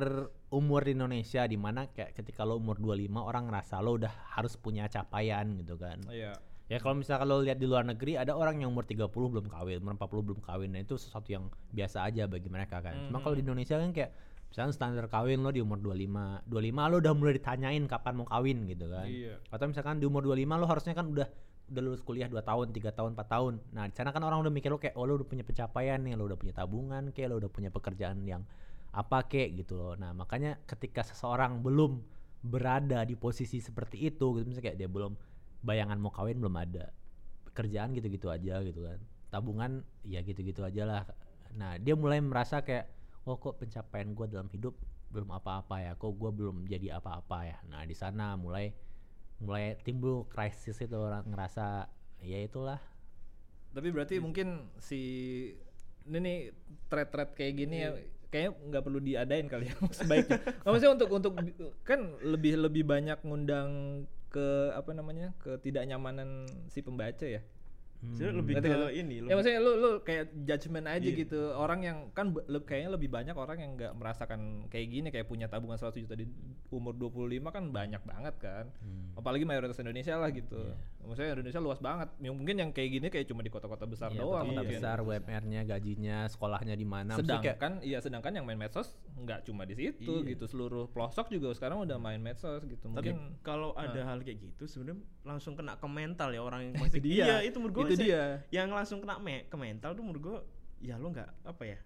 [0.48, 4.56] umur di Indonesia di mana kayak ketika lo umur 25 orang ngerasa lo udah harus
[4.56, 6.00] punya capaian gitu kan.
[6.08, 6.40] Iya.
[6.66, 9.78] Ya kalau misalkan lo lihat di luar negeri ada orang yang umur 30 belum kawin,
[9.86, 10.74] umur 40 belum kawin.
[10.74, 13.06] Nah, itu sesuatu yang biasa aja bagi mereka kan.
[13.06, 14.10] Cuma kalau di Indonesia kan kayak
[14.50, 16.42] misalnya standar kawin lo di umur 25.
[16.50, 19.06] 25 lo udah mulai ditanyain kapan mau kawin gitu kan.
[19.06, 19.38] Iya.
[19.54, 21.28] Atau misalkan di umur 25 lo harusnya kan udah
[21.66, 23.54] udah lulus kuliah 2 tahun, 3 tahun, 4 tahun.
[23.70, 26.18] Nah, di sana kan orang udah mikir lo kayak oh lo udah punya pencapaian nih,
[26.18, 28.42] lo udah punya tabungan kayak lo udah punya pekerjaan yang
[28.90, 29.94] apa kek gitu loh.
[29.94, 32.02] Nah, makanya ketika seseorang belum
[32.42, 35.18] berada di posisi seperti itu gitu misalnya kayak dia belum
[35.62, 36.92] bayangan mau kawin belum ada.
[37.56, 39.00] Kerjaan gitu-gitu aja gitu kan.
[39.32, 41.02] Tabungan ya gitu-gitu aja lah.
[41.56, 42.88] Nah, dia mulai merasa kayak
[43.26, 44.76] oh kok pencapaian gue dalam hidup
[45.10, 47.58] belum apa-apa ya, kok gue belum jadi apa-apa ya.
[47.70, 48.74] Nah, di sana mulai
[49.40, 51.92] mulai timbul krisis itu orang ngerasa
[52.24, 52.80] ya itulah
[53.76, 55.00] Tapi berarti mungkin si
[56.08, 56.38] ini nih
[56.88, 57.90] thread-thread kayak gini ya
[58.32, 60.40] kayaknya nggak perlu diadain kali ya sebaiknya.
[60.40, 61.32] Nggak, maksudnya untuk untuk
[61.84, 63.70] kan lebih lebih banyak ngundang
[64.36, 67.40] ke apa namanya ketidaknyamanan si pembaca ya.
[67.98, 68.88] Sebenarnya lebih Ngerti ke lu?
[68.88, 71.16] ini Ya lebih- maksudnya lu lu kayak judgement aja Iya.
[71.18, 71.40] gitu.
[71.52, 75.46] Orang yang kan le- kayaknya lebih banyak orang yang nggak merasakan kayak gini kayak punya
[75.46, 76.28] tabungan 100 juta di
[76.68, 78.64] umur 25 kan banyak banget kan.
[79.14, 80.60] Apalagi mayoritas Indonesia lah gitu.
[81.00, 82.08] Maksudnya Indonesia luas banget.
[82.20, 84.70] Mungkin yang kayak gini kayak cuma di kota-kota besar Iya, doang kota-kota mungkin.
[84.72, 89.44] besar UMR-nya gajinya sekolahnya di mana Maksudnya kayak- Sedangkan iya sedangkan yang main medsos nggak
[89.44, 90.34] cuma di situ Iya.
[90.34, 90.44] gitu.
[90.46, 92.82] Seluruh pelosok juga sekarang udah main medsos gitu.
[92.84, 93.86] Tapi Mungkin kalau Ah.
[93.86, 97.24] ada hal kayak gitu sebenarnya langsung kena ke mental ya orang yang masih dia.
[97.24, 98.24] Iya, itu menurut Itu dia.
[98.48, 100.38] Yang langsung kena me- ke mental tuh menurut gua
[100.78, 101.78] ya lo nggak apa ya?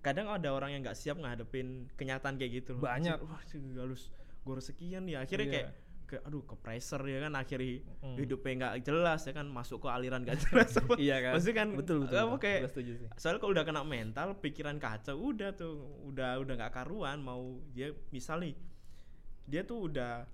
[0.00, 2.74] Kadang ada orang yang nggak siap ngadepin kenyataan kayak gitu.
[2.74, 2.84] loh.
[2.84, 3.18] Banyak.
[3.20, 3.42] Wah,
[3.76, 4.02] harus
[4.38, 5.20] gue harus sekian ya.
[5.20, 5.54] Akhirnya Iya.
[5.56, 5.68] kayak
[6.06, 8.14] ke aduh ke pressure ya kan akhirnya Mm.
[8.16, 10.94] hidupnya nggak jelas ya kan masuk ke aliran gak jelas apa.
[10.96, 11.34] iya kan.
[11.34, 12.14] Maksudnya kan betul betul.
[12.20, 13.08] apa kayak setuju sih.
[13.16, 15.74] soalnya kalau udah kena mental pikiran kacau udah tuh
[16.06, 18.54] udah udah nggak karuan mau dia misalnya
[19.44, 20.30] dia tuh udah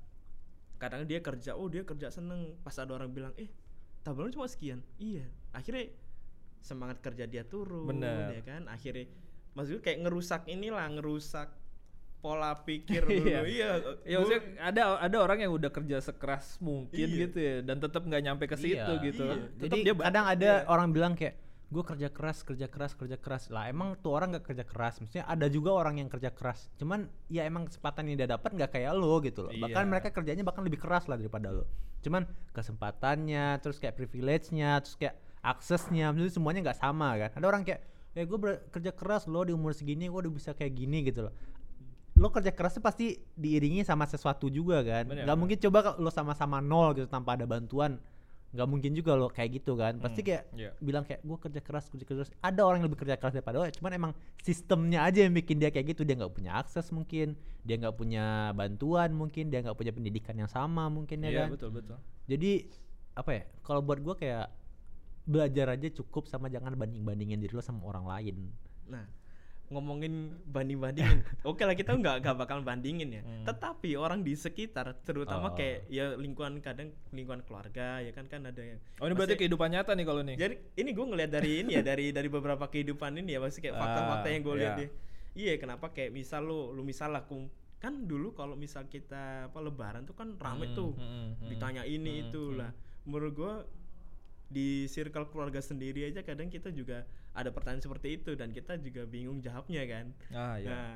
[0.77, 3.49] kadang dia kerja oh dia kerja seneng pas ada orang bilang eh
[4.03, 5.91] tabungan cuma sekian iya akhirnya
[6.59, 8.31] semangat kerja dia turun Bener.
[8.33, 9.07] ya kan akhirnya
[9.53, 11.49] maksudnya kayak ngerusak inilah ngerusak
[12.19, 13.11] pola pikir Iya.
[13.19, 13.71] dulu iya
[14.05, 17.19] Ya gua- maksudnya ada ada orang yang udah kerja sekeras mungkin Iya.
[17.21, 19.03] gitu ya dan tetap nggak nyampe ke situ Iya.
[19.03, 19.25] gitu.
[19.25, 19.35] Iya.
[19.59, 20.67] Tetep Jadi dia kadang ada iya.
[20.67, 21.35] orang bilang kayak
[21.73, 23.49] gue kerja keras, kerja keras, kerja keras.
[23.49, 25.01] Lah emang tuh orang nggak kerja keras.
[25.01, 26.69] Maksudnya ada juga orang yang kerja keras.
[26.77, 29.53] Cuman ya emang kesempatan yang dia dapat nggak kayak lo gitu loh.
[29.57, 29.91] Bahkan Iya.
[29.91, 31.65] mereka kerjanya bahkan lebih keras lah daripada lo.
[32.05, 37.31] Cuman kesempatannya, terus kayak privilege-nya, terus kayak aksesnya, maksudnya semuanya nggak sama kan.
[37.41, 37.81] Ada orang kayak
[38.13, 41.35] ya gue kerja keras lo di umur segini gue udah bisa kayak gini gitu loh
[42.13, 46.61] lo kerja kerasnya pasti diiringi sama sesuatu juga kan Bener, nggak mungkin coba lo sama-sama
[46.61, 47.97] nol gitu tanpa ada bantuan
[48.53, 49.97] nggak mungkin juga lo kayak gitu kan.
[49.97, 50.71] Pasti Hmm, kayak iya.
[50.79, 52.29] bilang kayak gue kerja keras kerja keras.
[52.39, 55.73] Ada orang yang lebih kerja keras daripada lo cuman emang sistemnya aja yang bikin dia
[55.73, 56.05] kayak gitu.
[56.05, 57.35] Dia nggak punya akses mungkin
[57.65, 61.49] dia nggak punya bantuan mungkin dia nggak punya pendidikan yang sama mungkin ya Iya kan?
[61.55, 61.97] betul betul.
[62.29, 62.67] jadi
[63.13, 64.47] apa ya kalau buat gue kayak
[65.23, 68.37] belajar aja cukup sama jangan banding bandingin diri lo sama orang lain.
[68.91, 69.07] Nah,
[69.71, 71.23] ngomongin banding-bandingin.
[71.49, 73.23] Oke lah kita nggak nggak bakal bandingin ya.
[73.23, 73.47] Hmm.
[73.47, 75.57] Tetapi orang di sekitar, terutama Oh.
[75.57, 78.81] kayak ya lingkungan kadang lingkungan keluarga ya kan kan ada yang.
[78.99, 80.37] Oh ini berarti kehidupan nyata nih kalau nih.
[80.37, 83.77] Jadi ini gue ngeliat dari ini ya dari dari beberapa kehidupan ini ya pasti kayak
[83.79, 84.81] fakta-fakta Ah, yang gue lihat iya.
[84.83, 84.91] deh.
[85.33, 87.25] Iya kenapa kayak misal lu lu misal lah
[87.83, 91.83] kan dulu kalau misal kita apa lebaran tuh kan rame Hmm, tuh hmm, hmm, ditanya
[91.83, 92.71] ini hmm, itu hmm.
[93.11, 93.55] menurut gue
[94.53, 99.03] di circle keluarga sendiri aja kadang kita juga ada pertanyaan seperti itu dan kita juga
[99.05, 100.69] bingung jawabnya kan Ah ya.
[100.69, 100.91] nah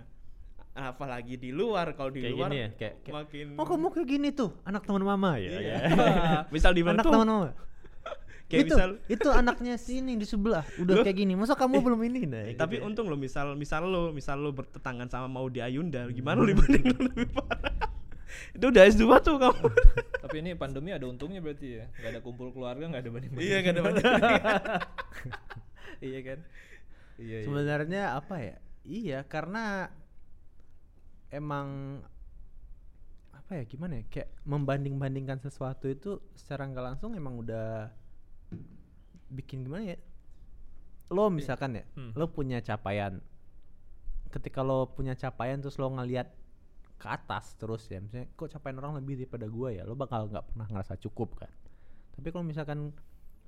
[0.77, 4.07] apalagi di luar kalau di Kayak luar gini ya, kayak- kayak, makin Oh kamu kayak
[4.07, 5.49] gini tuh, anak teman mama ya.
[5.51, 5.61] Iya.
[5.65, 5.79] ya.
[6.55, 7.49] misal di mana anak tuh teman mama.
[8.53, 11.03] kayak itu, misal itu anaknya sini di sebelah udah Loh?
[11.03, 11.33] kayak gini.
[11.33, 12.89] Masa kamu belum ini nah, tapi gitu ya.
[12.93, 16.13] untung lo misal misal lo misal lo bertetanggan sama mau di Ayunda Hmm.
[16.13, 17.73] gimana lo dibanding lo lebih parah
[18.53, 19.67] itu udah S2 tuh kamu
[20.27, 21.85] Tapi ini pandemi ada untungnya berarti ya.
[22.03, 24.03] Gak ada kumpul keluarga, gak ada banding iya kan ada banyak
[26.11, 26.39] iya kan.
[27.17, 27.37] Iya.
[27.41, 27.47] iya.
[27.47, 28.57] sebenarnya apa ya?
[28.87, 29.91] Iya, karena
[31.31, 31.99] emang
[33.33, 37.95] apa ya gimana ya kayak membanding-bandingkan sesuatu itu secara nggak langsung emang udah
[39.31, 39.99] bikin gimana ya
[41.11, 42.11] lo misalkan ya Hmm.
[42.19, 43.23] lo punya capaian
[44.35, 46.27] ketika lo punya capaian terus lo ngelihat
[46.97, 48.01] ke atas terus ya.
[48.01, 49.83] Misalnya kok capaian orang lebih daripada gua ya?
[49.85, 51.53] Lo bakal nggak pernah ngerasa cukup kan.
[52.17, 52.97] Tapi kalau misalkan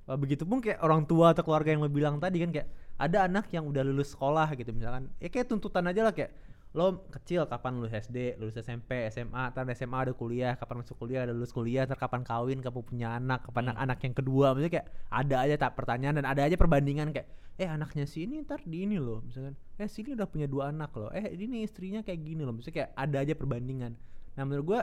[0.09, 2.67] uh, begitu pun kayak orang tua atau keluarga yang lo bilang tadi kan kayak
[2.99, 6.35] ada anak yang udah lulus sekolah gitu misalkan ya kayak tuntutan aja lah kayak
[6.69, 11.25] lo kecil kapan lulus SD, lulus SMP, SMA, ntar SMA ada kuliah, kapan masuk kuliah,
[11.25, 14.73] ada lulus kuliah, ntar kapan kawin, kapan punya anak, kapan anak, anak yang kedua, maksudnya
[14.77, 17.25] kayak ada aja tak pertanyaan dan ada aja perbandingan kayak
[17.59, 20.93] eh anaknya si ini ntar di ini loh, misalkan eh sini udah punya dua anak
[20.93, 23.97] loh, eh ini istrinya kayak gini loh, maksudnya kayak ada aja perbandingan.
[24.37, 24.81] Nah menurut gua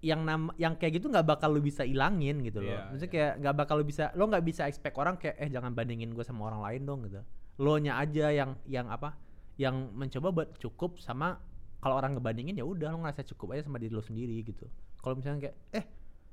[0.00, 2.72] yang nam yang kayak gitu nggak bakal lu bisa ilangin gitu loh.
[2.72, 3.16] Iya, Maksudnya iya.
[3.20, 6.24] kayak nggak bakal lu bisa lo nggak bisa expect orang kayak eh jangan bandingin gue
[6.24, 7.20] sama orang lain dong gitu.
[7.60, 9.12] Lo nya aja yang yang apa?
[9.60, 11.36] Yang mencoba buat cukup sama
[11.84, 14.64] kalau orang ngebandingin ya udah lo ngerasa cukup aja sama diri lo sendiri gitu.
[15.04, 15.84] Kalau misalnya kayak eh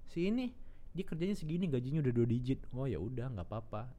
[0.07, 0.55] si ini
[0.95, 2.63] dia kerjanya segini gajinya udah dua digit.
[2.71, 3.91] Oh ya udah nggak apa-apa.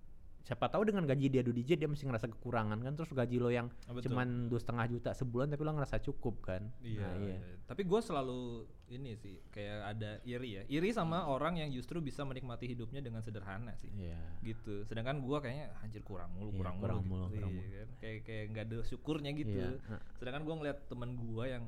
[0.49, 3.53] Siapa tahu dengan gaji dia dua digit dia masih ngerasa kekurangan kan terus gaji lo
[3.53, 4.09] yang Ah, betul.
[4.09, 6.65] cuman dua setengah juta sebulan tapi lo ngerasa cukup kan.
[6.81, 7.37] Iya, Nah, iya.
[7.69, 10.63] Tapi gue selalu ini sih kayak ada iri ya.
[10.65, 13.93] Iri sama orang yang justru bisa menikmati hidupnya dengan sederhana sih.
[13.93, 14.17] Iya.
[14.41, 14.89] Gitu.
[14.89, 17.37] Sedangkan gua kayaknya anjir kurang mulu, Iya, kurang, kurang mulu, mulu, gitu.
[17.37, 17.77] kurang Iya mulu.
[17.77, 17.89] kan?
[18.01, 19.53] Kayak kayak nggak ada syukurnya gitu.
[19.61, 20.01] Iya, nah.
[20.17, 21.65] Sedangkan gua ngeliat teman gua yang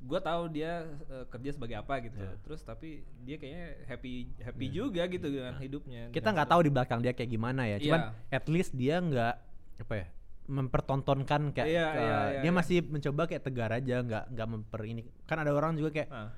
[0.00, 0.72] gua tahu dia
[1.04, 2.16] eh, kerja sebagai apa gitu.
[2.16, 2.38] Iya.
[2.40, 2.88] Terus tapi
[3.20, 6.02] dia kayaknya happy happy juga gitu dengan hidupnya.
[6.08, 8.32] kita nggak tahu di belakang dia kayak gimana ya cuman Iya.
[8.32, 9.34] at least dia nggak
[9.78, 10.06] apa ya
[10.48, 12.52] mempertontonkan kayak Iya, ke- iya, iya, dia iya.
[12.52, 16.32] masih mencoba kayak tegar aja nggak nggak memper ini kan ada orang juga kayak Ah,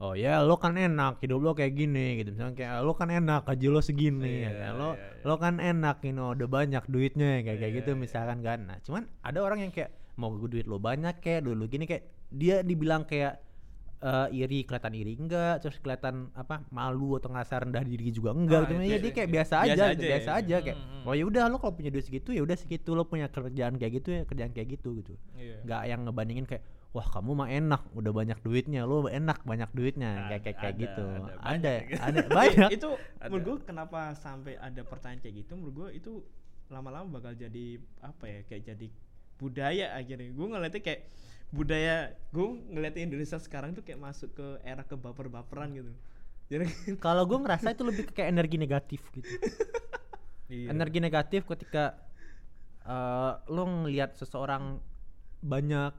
[0.00, 3.42] oh ya lo kan enak hidup lo kayak gini gitu misalnya kayak lo kan enak
[3.42, 4.72] gaji lo segini Iya, ya kan?
[4.74, 5.24] lo iya, iya.
[5.24, 7.98] lo kan enak you know, udah banyak duitnya kayak kayak Iya, gitu iya.
[7.98, 11.84] misalkan kan nah cuman ada orang yang kayak mau duit lo banyak kayak dulu gini
[11.84, 13.38] kayak dia dibilang kayak
[14.00, 18.60] eh, iri kelihatan iri enggak terus kelihatan apa malu atau ngerasa rendah diri juga enggak
[18.60, 20.10] Ah, gitu itu ya dia kayak biasa, Biasa aja aja gitu, ya.
[20.12, 21.06] biasa aja kayak Hmm, hmm.
[21.08, 23.92] oh ya udah lo kalau punya duit segitu ya udah segitu lo punya kerjaan kayak
[23.96, 25.56] gitu ya kerjaan kayak gitu gitu iya.
[25.64, 30.30] nggak yang ngebandingin kayak wah kamu mah enak udah banyak duitnya lo enak banyak duitnya
[30.30, 32.28] kayak kayak kayak Ada, gitu ada, ada banyak ada, ya.
[32.38, 33.26] banyak itu Ada.
[33.32, 36.12] menurut gue kenapa sampai ada pertanyaan kayak gitu menurut gue itu
[36.68, 37.66] lama-lama bakal jadi
[37.98, 38.86] apa ya kayak jadi
[39.34, 41.00] budaya akhirnya gue ngeliatnya kayak
[41.54, 41.96] budaya
[42.28, 45.92] gue ngeliatnya Indonesia sekarang tuh kayak masuk ke era ke baper-baperan gitu
[46.50, 46.66] jadi
[47.04, 49.28] kalau gue ngerasa itu lebih kayak energi negatif gitu
[50.44, 50.68] Iya.
[50.70, 51.96] energi negatif ketika
[52.84, 54.76] eh, lo ngelihat seseorang
[55.40, 55.94] banyak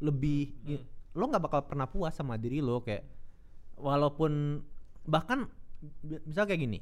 [0.00, 0.66] lebih Hmm.
[0.66, 3.06] gi- lo nggak bakal pernah puas sama diri lo kayak
[3.74, 4.60] walaupun
[5.04, 5.46] bahkan
[6.02, 6.78] bi- misal kayak gini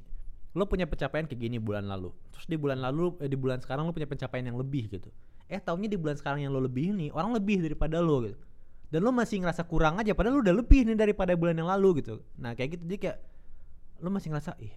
[0.55, 3.85] lo punya pencapaian kayak gini bulan lalu terus di bulan lalu eh, di bulan sekarang
[3.85, 5.11] lo punya pencapaian yang lebih gitu
[5.47, 8.39] eh taunya di bulan sekarang yang lo lebih nih orang lebih daripada lo gitu
[8.89, 12.01] dan lo masih ngerasa kurang aja padahal lo udah lebih nih daripada bulan yang lalu
[12.01, 13.19] gitu nah kayak gitu jadi kayak
[13.99, 14.73] lo masih ngerasa ih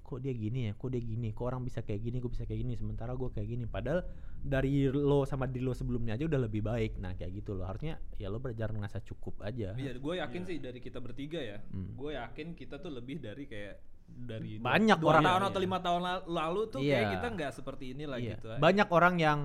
[0.00, 2.64] kok dia gini ya kok dia gini kok orang bisa kayak gini gue bisa kayak
[2.64, 6.62] gini sementara gue kayak gini padahal dari lo sama diri lo sebelumnya aja udah lebih
[6.62, 10.42] baik nah kayak gitu loh harusnya ya lo belajar ngerasa cukup aja Iya, gue yakin
[10.42, 11.60] sih dari kita bertiga ya.
[11.66, 11.92] Hmm.
[11.92, 15.24] Gue yakin kita tuh lebih dari kayak dari Banyak dua orang.
[15.26, 15.48] tahun Iya.
[15.52, 17.12] atau lima tahun la- lalu tuh kayak Iya.
[17.12, 18.32] kita nggak seperti inilah Iya.
[18.32, 18.46] gitu.
[18.56, 19.38] banyak orang yang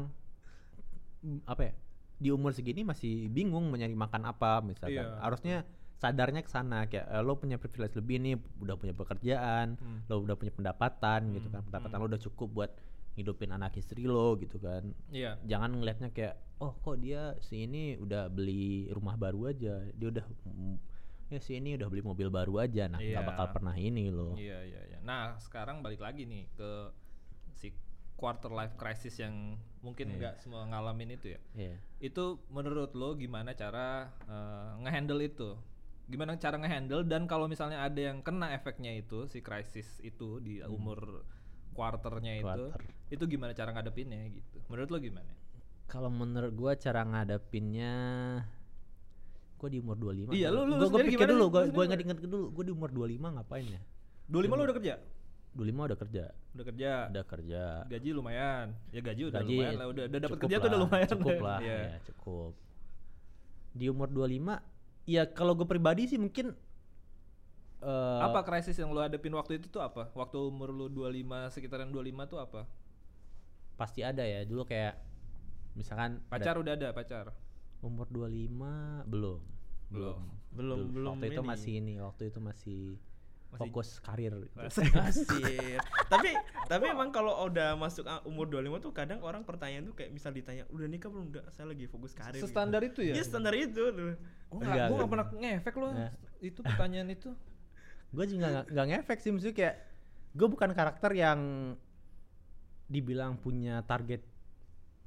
[1.46, 1.74] apa ya
[2.16, 5.20] di umur segini masih bingung mau nyari makan apa misalkan Iya.
[5.20, 5.58] harusnya
[5.94, 10.04] sadarnya ke sana kayak eh, lo punya privilege lebih nih udah punya pekerjaan Hmm.
[10.06, 12.04] lo udah punya pendapatan gitu Hmm, kan pendapatan hmm.
[12.04, 12.72] lo udah cukup buat
[13.14, 15.38] hidupin anak istri lo gitu kan Iya.
[15.44, 20.26] jangan ngelihatnya kayak oh kok dia si ini udah beli rumah baru aja dia udah
[21.30, 23.26] ya si ini udah beli mobil baru aja nah nggak Iya.
[23.26, 24.98] bakal pernah ini loh Iya iya iya.
[25.02, 26.70] Nah sekarang balik lagi nih ke
[28.16, 30.18] quarter life crisis yang mungkin Iya.
[30.18, 31.40] nggak semua ngalamin itu ya.
[31.54, 31.76] Iya.
[32.00, 35.50] Itu menurut lo gimana cara eh, ngehandle itu?
[36.06, 40.60] Gimana cara ngehandle dan kalau misalnya ada yang kena efeknya itu si krisis itu di
[40.62, 41.24] umur
[41.72, 42.70] quarternya itu, Hmm.
[42.70, 42.82] Quarter.
[43.10, 44.58] itu gimana cara ngadepinnya gitu?
[44.68, 45.34] Menurut lo gimana?
[45.84, 47.92] kalau menurut gua cara ngadepinnya
[49.56, 52.64] gua di umur 25 Iya, lu- lu gua, pikir dulu gua, Lu inget-inget dulu gua
[52.64, 53.82] di umur 25 ngapain ya
[54.26, 54.94] 25 lo udah kerja?
[55.54, 56.26] 25 udah kerja.
[56.52, 56.92] Udah kerja.
[57.08, 57.64] Udah kerja.
[57.86, 58.68] Gaji lumayan.
[58.90, 59.88] Ya gaji udah Gaji lumayan lah.
[59.88, 61.10] Udah udah dapat kerja tuh udah lah, lumayan.
[61.10, 61.78] Cukup lah, Iya.
[61.80, 62.52] ya, cukup.
[63.72, 64.62] Di umur 25
[65.04, 66.54] ya kalau gue pribadi sih mungkin
[67.82, 70.08] eh Apa krisis yang lu hadapin waktu itu tuh apa?
[70.12, 71.14] Waktu umur lu 25
[71.50, 72.64] sekitaran 25 tuh apa?
[73.74, 74.42] pasti ada ya.
[74.42, 74.94] Dulu kayak
[75.74, 77.26] misalkan ada- Pacar udah ada pacar.
[77.80, 79.42] umur 25 belum.
[79.90, 80.22] Belum.
[80.50, 81.50] Belum belum Waktu itu ini.
[81.50, 82.82] masih ini, waktu itu masih,
[83.54, 84.34] Masih- fokus karir.
[84.58, 85.78] Asik.
[86.08, 86.34] tapi
[86.66, 90.30] tapi emang kalau udah masuk a- umur 25 tuh kadang orang pertanyaan tuh kayak misal
[90.30, 92.50] ditanya udah nikah belum udah saya lagi fokus karir gitu.
[92.50, 93.14] Standar itu ya?
[93.14, 94.18] Iya standar itu tuh
[94.50, 94.90] Oh, Enggak, enggak.
[94.96, 95.92] gak pernah ngefek loh.
[95.92, 96.12] Nah.
[96.40, 97.30] Itu pertanyaan itu.
[98.14, 99.76] gue juga nggak nggak ngefek sih maksudnya kayak
[100.32, 101.40] gue bukan karakter yang
[102.86, 104.22] dibilang punya target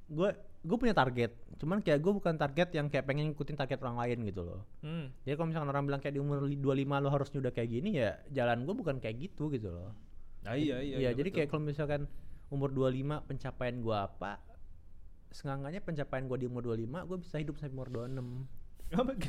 [0.07, 0.31] gue
[0.67, 4.19] gue punya target cuman kayak gue bukan target yang kayak pengen ngikutin target orang lain
[4.25, 5.15] gitu loh Hmm.
[5.23, 6.67] jadi kalau misalkan orang bilang kayak di umur li- 25
[6.99, 9.95] lo harusnya udah kayak gini ya jalan gue bukan kayak gitu gitu loh
[10.43, 10.97] Nah, iya iya.
[10.97, 11.37] Iya, jadi betul.
[11.37, 12.03] kayak kalau misalkan
[12.49, 14.39] umur 25 pencapaian gue apa
[15.29, 18.47] seenggaknya pencapaian gue di umur 25 gue bisa hidup sampai umur 26
[18.91, 19.29] itu.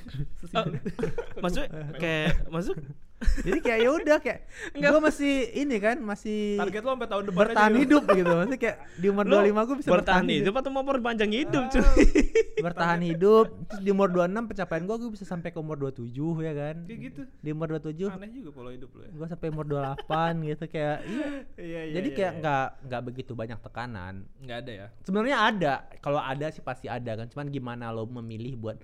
[1.43, 2.75] maksudnya kayak masuk
[3.17, 4.41] jadi kayak ya udah kayak
[4.77, 8.29] gue masih ini kan masih Target lo sampai tahun depan bertahan aja, hidup gitu.
[8.29, 11.81] Maksudnya kayak di umur 25 gue bisa bertahan hidup atau mau perpanjang hidup cuy?
[12.57, 16.13] Bertahan hidup terus di umur 26 pencapaian gue gue bisa sampai ke umur 27
[16.45, 16.75] ya kan?
[16.85, 17.21] Kayak gitu.
[17.41, 19.09] di umur 27 Aneh juga pola hidup lo ya.
[19.13, 21.27] gue sampai umur 28 gitu kayak iya.
[21.57, 24.13] Iya jadi kayak nggak nggak begitu banyak tekanan.
[24.41, 24.87] Nggak ada ya.
[25.01, 25.73] sebenarnya ada.
[26.05, 27.25] Kalau ada sih pasti ada kan.
[27.33, 28.77] Cuman gimana lo memilih buat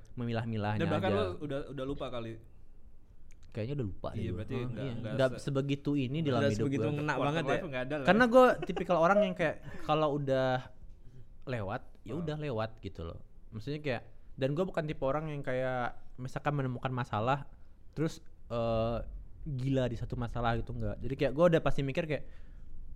[0.66, 1.18] memilah-milahnya Dan bahkan aja.
[1.18, 2.34] lo udah udah lupa kali.
[3.50, 4.94] kayaknya udah lupa Iya, berarti Oh, nggak- iya.
[4.96, 7.62] nggak nggak se- sebegitu ini di dalam hidup sebegitu gue banget ya?
[7.62, 8.06] ada lah.
[8.08, 10.50] karena gue tipikal orang yang kayak kalau udah
[11.46, 13.20] lewat ya udah lewat gitu loh.
[13.50, 14.02] Maksudnya kayak
[14.34, 17.46] dan gue bukan tipe orang yang kayak misalkan menemukan masalah
[17.92, 18.18] terus
[18.50, 18.98] eh
[19.46, 22.24] gila di satu masalah gitu enggak jadi kayak gue udah pasti mikir kayak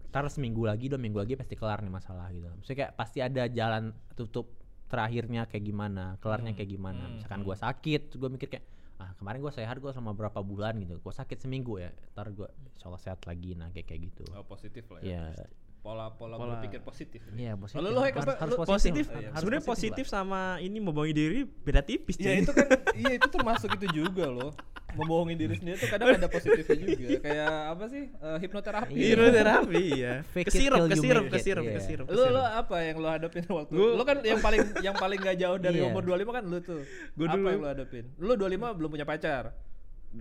[0.08, 3.46] ntar seminggu lagi dua minggu lagi pasti kelar nih masalah gitu maksudnya kayak pasti ada
[3.48, 3.84] jalan
[4.16, 4.50] tutup
[4.88, 7.04] terakhirnya kayak gimana kelarnya kayak gimana.
[7.06, 8.66] Hmm, misalkan gue sakit gue mikir kayak
[8.98, 10.98] ah kemarin gue sehat gue selama berapa bulan gitu.
[10.98, 14.26] Gue sakit seminggu ya ntar gue insyaallah sehat lagi nah kayak kayak gitu.
[14.34, 15.30] Oh, positif lah ya.
[15.36, 15.46] ya
[15.88, 17.24] Pola-pola Pola- berpikir positif.
[17.32, 17.80] Iya, positif.
[17.80, 19.30] Lalu lo, Hek, harus, apa- harus lu positif Oh, iya.
[19.30, 22.44] harus sebenarnya positif sama ini membohongi diri beda tipis Ya cuy.
[22.44, 24.52] itu kan iya itu termasuk itu juga loh.
[24.90, 27.08] Membohongi diri sendiri tuh kadang ada positifnya juga.
[27.26, 28.04] Kayak apa sih?
[28.10, 28.92] eh, hipnoterapi.
[28.92, 29.08] Iya.
[29.08, 30.14] hidroterapi ya
[30.48, 31.74] kesirup kesirup kesirup iya.
[31.78, 33.72] kesirup Lu lu apa yang lo hadapin waktu?
[33.72, 35.88] Gua- Lu kan yang paling yang paling gak jauh dari Iya.
[35.88, 36.84] umur 25 kan lu tuh.
[37.14, 38.04] Gua apa dulu- yang lo hadapin?
[38.18, 39.56] Lu 25 belum punya pacar.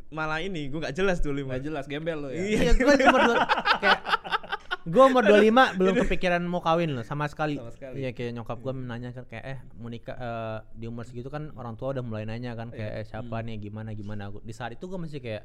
[0.08, 2.36] malah ini gue gak jelas dulu Gak jelas gembel lo ya.
[2.36, 3.36] Iya, gue umur dua,
[3.80, 3.98] kayak
[4.86, 7.58] gue umur 25 belum kepikiran mau kawin loh sama sekali.
[7.58, 8.00] Sama sekali.
[8.00, 11.50] Iya kayak nyokap gue menanya kan kayak eh mau nikah eh, di umur segitu kan
[11.52, 13.00] orang tua udah mulai nanya kan kayak Iya.
[13.00, 14.30] eh, siapa nih gimana gimana.
[14.30, 15.42] Gua- Di saat itu gue masih kayak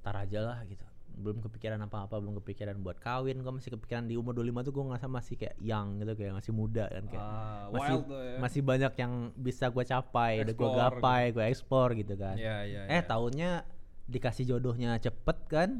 [0.00, 0.80] tar aja lah gitu.
[1.10, 3.38] Belum kepikiran apa-apa, belum kepikiran buat kawin.
[3.38, 6.52] Gue masih kepikiran di umur 25 tuh gue ngerasa masih kayak young gitu kayak masih
[6.52, 7.20] muda kan kayak.
[7.20, 8.36] Ah, masih wild tuh ya.
[8.38, 12.34] masih banyak yang bisa gue capai, udah gue gapai, gue explore gitu kan.
[12.34, 12.80] Iya, iya.
[12.88, 13.68] eh tahunnya
[14.06, 15.70] dikasih jodohnya cepet kan?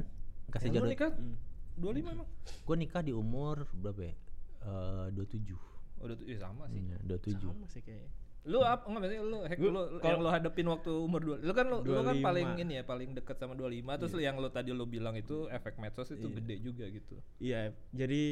[0.48, 0.88] Kasih jodoh.
[0.88, 1.47] nikah Hmm.
[1.78, 2.28] 25 emang?
[2.60, 4.14] Gue nikah di umur berapa ya?
[4.60, 5.54] Eh, 27.
[5.98, 6.78] Udah tuh iya sama sih.
[6.80, 7.38] Iya, 27.
[7.40, 8.08] sama sih kayak
[8.46, 11.36] Lu apa enggak maksudnya lu hack Gua- lu kalau- yang lu hadapin waktu umur 2.
[11.38, 12.22] Lu kan lu, lu kan 25.
[12.22, 15.76] paling ini ya, paling dekat sama 25 terus yang lu tadi lu bilang itu efek
[15.76, 16.36] medsos itu Iya.
[16.38, 17.14] gede juga gitu.
[17.38, 17.60] Iya,
[17.92, 18.22] jadi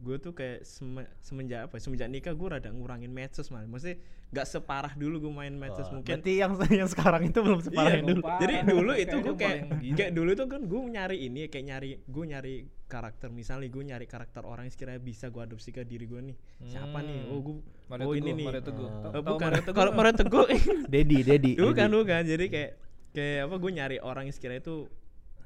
[0.00, 1.76] gue tuh kayak seme- semenjak apa?
[1.76, 3.64] ya, Semenjak nikah gue rada ngurangin medsos malah.
[3.64, 6.16] Maksudnya nggak separah dulu gue main medsos Oh, mungkin.
[6.16, 8.20] Berarti yang yang sekarang itu belum separah Iya, yang dulu.
[8.22, 8.38] parah.
[8.38, 9.60] Jadi dulu itu gue kayak
[9.92, 12.54] kayak dulu itu kan gue nyari ini kayak nyari gue nyari
[12.86, 16.36] karakter misalnya gue nyari karakter orang yang sekiranya bisa gue adopsi ke diri gue nih.
[16.64, 17.18] Siapa nih?
[17.20, 17.30] Hmm.
[17.30, 18.46] Oh gue Mario oh Teguh, ini nih.
[18.48, 18.86] Mario Teguh.
[18.86, 18.96] Oh.
[18.96, 19.50] Oh, tau bukan.
[19.68, 19.90] Kalau?
[19.92, 20.46] Mario Teguh
[20.88, 21.52] Dedi, Dedi.
[21.54, 21.96] bukan Dedi.
[21.96, 22.22] bukan.
[22.24, 22.70] Jadi kayak
[23.10, 24.76] kayak apa gue nyari orang yang sekiranya itu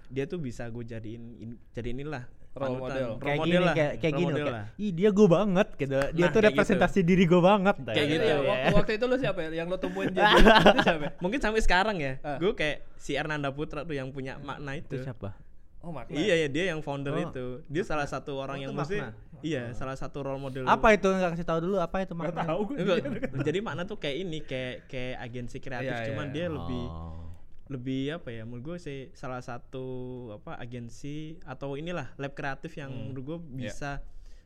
[0.07, 3.09] dia tuh bisa gue jadiin in- jadi inilah Role model.
[3.09, 4.65] role Kayak model gini, lah, kayak, kayak role gini kayak, lah.
[4.77, 5.91] ih dia gue banget gitu.
[5.91, 6.47] Dia Nah, tuh kayak gitu.
[6.49, 7.77] representasi diri gue banget.
[7.81, 8.31] Kayak Nah, gitu ya.
[8.31, 8.39] ya.
[8.45, 9.49] Waktu, waktu itu lu siapa ya?
[9.53, 11.07] Yang lu temuin jadi itu siapa?
[11.19, 12.39] Mungkin sampai sekarang ya, Ah.
[12.39, 15.03] gue kayak si Ernanda Putra tuh yang punya makna Itu itu.
[15.03, 15.35] siapa?
[15.79, 16.15] Oh, makna.
[16.15, 17.27] Iya ya dia yang founder Oh.
[17.27, 17.47] itu.
[17.67, 19.13] Dia salah satu orang Oh, yang mesti makna.
[19.41, 20.65] iya salah satu role model.
[20.65, 22.49] Apa itu nggak kasih tahu dulu apa itu Enggak makna?
[22.49, 22.77] tahu gue.
[22.79, 22.97] Enggak,
[23.43, 26.33] jadi makna tuh kayak ini kayak kayak agensi kreatif Iya, cuman iya.
[26.33, 27.03] dia lebih Oh.
[27.11, 27.24] lebih
[27.67, 29.87] apa ya menurut gue sih salah satu
[30.35, 33.05] apa agensi atau inilah lab kreatif yang Hmm.
[33.11, 33.57] menurut gue Iya.
[33.67, 33.91] bisa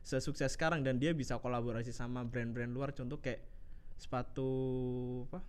[0.01, 3.43] sesukses sekarang dan dia bisa kolaborasi sama brand-brand luar contoh kayak
[3.95, 4.49] sepatu
[5.27, 5.41] apa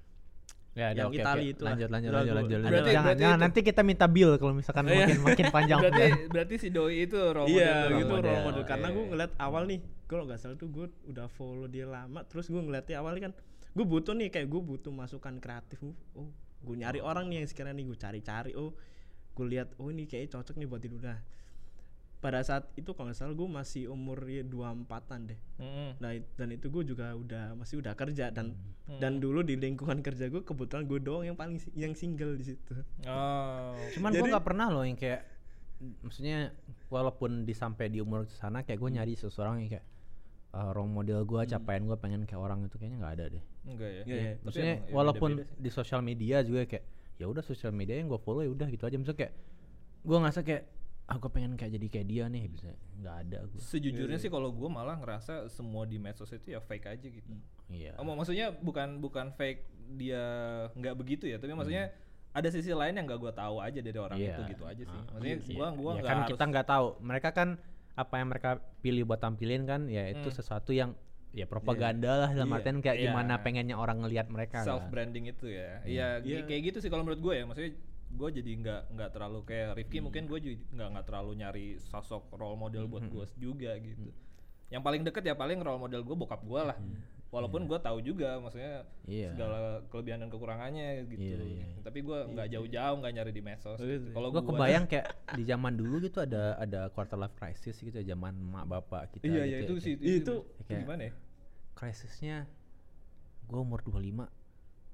[0.70, 1.22] Ya, Yang oke, oke.
[1.26, 1.70] Itali itu lah.
[1.74, 2.50] lanjut lanjut Itu lanjut lanjut.
[2.54, 2.86] Berarti- lanjut.
[2.86, 4.94] jangan berarti jangan itu- nanti kita minta bill kalau misalkan Iya.
[5.02, 5.78] makin makin panjang.
[5.80, 7.50] Berarti berarti si doi itu role model.
[7.52, 7.96] iya lu.
[7.96, 8.30] gitu model.
[8.30, 8.94] role model karena Oke.
[8.94, 12.60] gue ngeliat awal nih kalau nggak salah tuh gue udah follow dia lama terus gue
[12.60, 13.32] ngeliatnya awalnya kan
[13.68, 15.78] gue butuh nih kayak gue butuh masukan kreatif
[16.14, 18.72] oh gue nyari orang nih yang sekiranya nih gue cari-cari oh
[19.30, 21.18] gue lihat oh ini kayaknya cocok nih buat hidup nah
[22.20, 25.96] pada saat itu kalau nggak salah gue masih umur ya dua empatan deh Mm-mm.
[25.96, 28.98] nah dan itu gue juga udah masih udah kerja dan Hmm.
[28.98, 32.42] dan dulu di lingkungan kerja gue kebetulan gue doang yang paling si- yang single di
[32.44, 32.74] situ
[33.06, 33.70] Oh.
[33.94, 35.22] Cuman gua nggak pernah loh yang kayak
[36.00, 36.50] maksudnya
[36.88, 39.86] walaupun di sampai di umur sana kayak gue nyari seseorang yang kayak
[40.52, 43.44] uh, role model gua, capaian gua pengen kayak orang itu kayaknya nggak ada deh.
[43.66, 44.02] Enggak ya.
[44.02, 44.32] Iya, iya.
[44.34, 46.84] Tapi Maksudnya emang ya walaupun di sosial media juga kayak
[47.20, 48.96] ya udah sosial media yang gua follow ya udah gitu aja.
[48.96, 49.32] Misalnya kayak
[50.02, 50.62] gua ngerasa kayak
[51.10, 52.70] ah gua pengen kayak jadi kayak dia nih bisa
[53.02, 53.58] nggak ada gua.
[53.58, 57.26] Sejujurnya sih kalau gue malah ngerasa semua di medsos itu ya fake aja gitu.
[57.66, 57.98] Iya.
[57.98, 59.66] Oh, maksudnya bukan bukan fake
[59.98, 60.22] dia
[60.78, 61.90] nggak begitu ya, tapi maksudnya
[62.30, 64.38] ada sisi lain yang nggak gue tahu aja dari orang Iya.
[64.38, 64.98] itu gitu aja sih.
[65.02, 65.54] Ah, Maksudnya iya.
[65.58, 66.86] gua gua Ya nggak kan harus kita nggak tahu.
[67.02, 67.48] Mereka kan
[67.94, 68.50] apa yang mereka
[68.80, 70.36] pilih buat tampilin kan ya itu Hmm.
[70.36, 70.94] sesuatu yang
[71.30, 72.56] ya propaganda lah dalam Iya.
[72.56, 73.04] artian kayak Iya.
[73.06, 74.90] gimana pengennya orang ngelihat mereka self kan.
[74.90, 75.78] branding itu ya.
[75.84, 76.42] Iya, Iya.
[76.42, 77.44] kayak gitu sih kalau menurut gue ya.
[77.46, 77.72] Maksudnya
[78.10, 80.04] gue jadi nggak nggak terlalu kayak Rifki Hmm.
[80.04, 83.12] mungkin gue juga nggak nggak terlalu nyari sosok role model buat Hmm.
[83.12, 84.10] gue juga gitu.
[84.68, 86.78] Yang paling deket ya paling role model gue bokap gue lah.
[87.30, 88.82] Walaupun gue tahu juga maksudnya.
[89.04, 89.30] Iya.
[89.32, 91.18] segala kelebihan dan kekurangannya gitu.
[91.20, 91.66] Iya, iya.
[91.80, 93.74] Tapi gue nggak jauh-jauh nggak nyari di medsos.
[93.74, 94.02] Oh, gitu.
[94.02, 94.10] gitu.
[94.12, 97.94] Kalau Gue gua- kebayang kayak di zaman dulu gitu ada ada quarter life crisis gitu
[97.94, 101.02] ya zaman mak bapak kita Iya gitu iya ya, itu kayak sih Itu- kayak- gimana
[101.04, 101.12] ya?
[101.72, 102.36] krisisnya
[103.46, 104.26] gue umur 25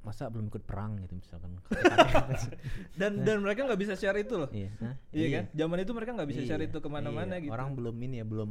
[0.01, 1.57] masa belum ikut perang gitu misalkan
[3.01, 4.49] Dan dan mereka nggak bisa share itu loh.
[4.51, 4.95] iya Hah?
[5.11, 5.45] Iya kan?
[5.53, 7.43] Zaman itu mereka nggak bisa share Iya, itu ke mana-mana iya.
[7.43, 7.51] gitu.
[7.51, 8.51] orang belum ini ya belum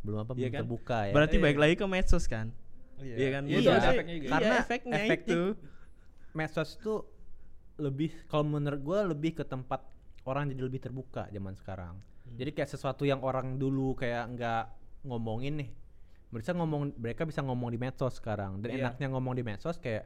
[0.00, 0.60] belum apa Iya belum kan?
[0.62, 1.42] terbuka ya berarti Iya.
[1.44, 2.46] balik lagi ke medsos kan
[2.98, 3.42] Iya, Iya kan?
[3.44, 4.28] Iya, Iya, ada efeknya juga.
[4.30, 5.42] karena Iya, efeknya efektif itu.
[6.32, 6.98] medsos tuh
[7.78, 9.80] lebih kalau menurut gue lebih ke tempat
[10.24, 12.36] orang jadi lebih terbuka zaman sekarang Hmm.
[12.36, 14.62] jadi kayak sesuatu yang orang dulu kayak nggak
[15.02, 15.70] ngomongin nih
[16.28, 18.78] bisa ngomong mereka bisa ngomong di medsos sekarang dan Iya.
[18.84, 20.04] enaknya ngomong di medsos kayak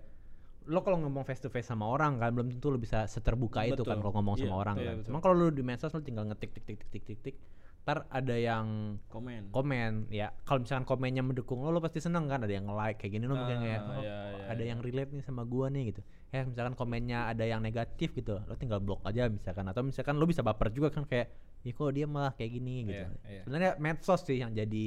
[0.63, 3.83] lo kalau ngomong face to face sama orang kan belum tentu lo bisa seterbuka itu
[3.83, 4.01] kan Betul.
[4.01, 5.07] kalau ngomong sama Iya, orang iya, kan betul.
[5.11, 7.37] cuma kalau lo di medsos lo tinggal ngetik tik tik tik tik tik tik
[7.83, 9.51] ntar ada yang komen.
[9.51, 10.31] komen ya.
[10.47, 12.47] Kalau misalkan komennya mendukung lo lo pasti seneng kan?
[12.47, 14.71] Ada yang like kayak gini lo mungkin Ah, kayak oh, iya, iya, ada iya.
[14.71, 16.01] yang relate nih sama gua nih gitu.
[16.31, 18.39] Ya misalkan komennya ada yang negatif gitu.
[18.47, 19.67] Lo tinggal blok aja misalkan.
[19.67, 21.35] Atau misalkan lo bisa baper juga kan kayak
[21.67, 23.03] ih kok dia malah kayak gini gitu.
[23.03, 23.43] Iya, iya.
[23.43, 24.87] sebenarnya medsos sih yang jadi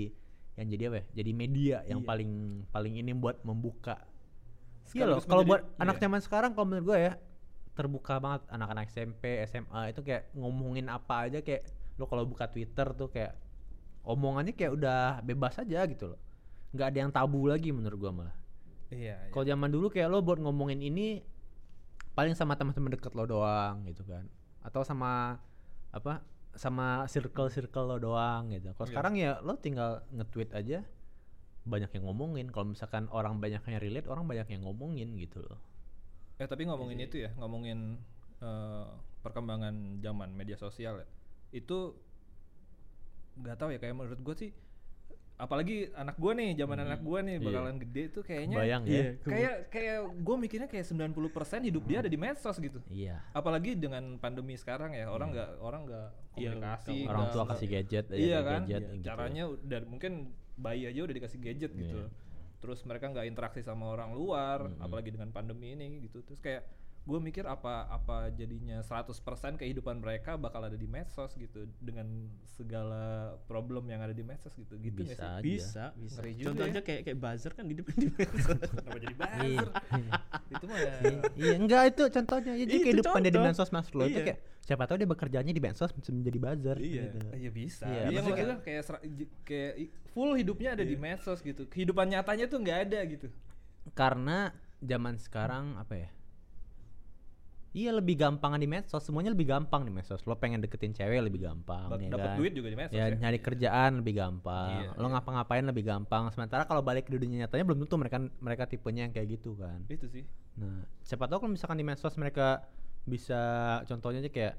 [0.56, 1.06] yang jadi apa ya?
[1.20, 2.08] Jadi media yang Iya.
[2.08, 2.32] paling
[2.72, 4.00] paling ini buat membuka.
[4.96, 6.04] Iya loh kalau buat anak iya.
[6.08, 7.14] zaman sekarang kalau menurut gua ya
[7.76, 8.48] terbuka banget.
[8.48, 13.36] Anak-anak SMP SMA itu kayak ngomongin apa aja kayak lo kalau buka Twitter tuh kayak
[14.04, 16.20] omongannya kayak udah bebas aja gitu loh
[16.72, 18.38] nggak ada yang tabu lagi menurut gua malah
[18.92, 19.18] Iya.
[19.18, 19.32] iya.
[19.34, 21.24] kalau zaman dulu kayak lo buat ngomongin ini
[22.14, 24.28] paling sama teman-teman deket lo doang gitu kan
[24.62, 25.42] atau sama
[25.90, 26.22] apa
[26.56, 28.92] sama circle circle lo doang gitu kalau Iya.
[28.94, 30.86] sekarang ya lo tinggal nge-tweet aja
[31.66, 35.58] banyak yang ngomongin kalau misalkan orang banyak yang relate orang banyak yang ngomongin gitu loh
[36.36, 37.96] Eh tapi ngomongin itu ya, ngomongin
[38.44, 38.86] eh,
[39.24, 41.08] perkembangan zaman media sosial ya.
[41.52, 41.98] Itu
[43.36, 44.52] nggak tahu ya kayak menurut gue sih
[45.36, 47.44] apalagi anak gue nih, zaman anak gue nih Iya.
[47.44, 48.96] bakalan gede tuh kayaknya bayang Iya.
[48.96, 52.80] ya kayak kayak gue mikirnya kayak 90% hidup dia ada di medsos gitu.
[52.88, 56.08] iya Apalagi dengan pandemi sekarang ya, orang nggak orang nggak
[56.40, 56.98] Iya, komunikasi.
[57.04, 59.04] orang nggak- tua nggak- kasih gadget aja iya kan gadget Iya, gitu.
[59.04, 60.12] caranya udah mungkin
[60.56, 62.08] bayi aja udah dikasih gadget gitu Iya.
[62.56, 66.64] terus mereka nggak interaksi sama orang luar apalagi dengan pandemi ini gitu terus kayak
[67.06, 69.14] gue mikir apa apa jadinya 100%
[69.56, 72.10] kehidupan mereka bakal ada di medsos gitu dengan
[72.50, 73.06] segala
[73.46, 75.22] problem yang ada di medsos gitu gitu bisa sih?
[75.22, 76.84] aja bisa bisa Ngeri juga contohnya ya.
[76.84, 79.22] kayak kayak buzzer kan di depan di medsos kenapa jadi Iya.
[79.22, 79.68] buzzer
[80.50, 80.96] itu mah ya
[81.38, 84.26] iya enggak itu contohnya jadi Itu kehidupan dia di medsos mas lo itu Iya.
[84.26, 87.02] kayak siapa tahu dia bekerjanya di medsos bisa menjadi buzzer Iya.
[87.06, 87.18] gitu.
[87.38, 87.86] Iya bisa.
[87.86, 88.84] Iya, Iya, maksudnya kayak
[89.46, 89.72] kayak
[90.10, 91.70] full hidupnya ada di medsos gitu.
[91.70, 93.30] Kehidupan nyatanya tuh nggak ada gitu.
[93.94, 94.50] karena
[94.82, 96.10] zaman sekarang apa ya
[97.76, 100.24] Iya lebih gampangan di medsos, semuanya lebih gampang di medsos.
[100.24, 102.38] Lo pengen deketin cewek lebih gampang, Dap- ya Dapat kan?
[102.40, 103.20] duit juga di medsos ya, ya.
[103.20, 104.70] nyari kerjaan lebih gampang.
[104.80, 105.12] Iya, lo iya.
[105.12, 106.32] ngapa-ngapain lebih gampang.
[106.32, 109.84] Sementara kalau balik ke dunia nyatanya belum tentu mereka mereka tipenya yang kayak gitu kan.
[109.92, 110.24] Itu sih.
[110.56, 112.64] Nah, siapa tahu kalau misalkan di medsos mereka
[113.04, 113.44] bisa
[113.84, 114.56] contohnya aja kayak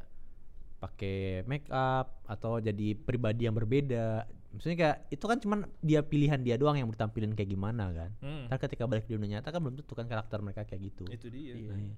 [0.77, 4.29] pakai make up atau jadi pribadi yang berbeda.
[4.53, 8.13] Maksudnya kayak itu kan cuman dia pilihan dia doang yang bertampilin kayak gimana kan.
[8.21, 8.45] Hmm.
[8.53, 11.09] Ntar ketika balik di dunia nyata kan belum tentu kan karakter mereka kayak gitu.
[11.09, 11.57] Itu dia.
[11.57, 11.97] Nah, iya.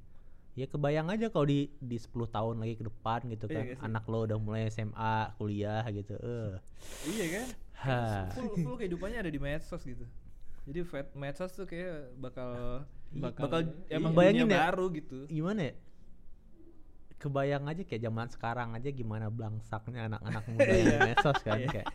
[0.59, 3.64] Ya kebayang aja kalau di di 10 tahun lagi ke depan gitu Iya kan.
[3.64, 3.77] sih?
[3.79, 6.18] anak lo udah mulai SMA, kuliah gitu.
[6.18, 6.59] Eh.
[7.07, 7.47] Iya kan?
[7.79, 7.99] Ha.
[8.35, 10.03] Full, full kehidupannya ada di medsos gitu.
[10.66, 10.83] Jadi
[11.14, 13.97] medsos tuh kayak bakal Bakal- bakal, iya.
[13.97, 14.66] emang Bayangin ya.
[14.66, 15.30] baru gitu.
[15.30, 15.74] Gimana ya?
[17.18, 21.87] Kebayang aja kayak zaman sekarang aja gimana blangsaknya anak-anak muda yang di medsos kan kayak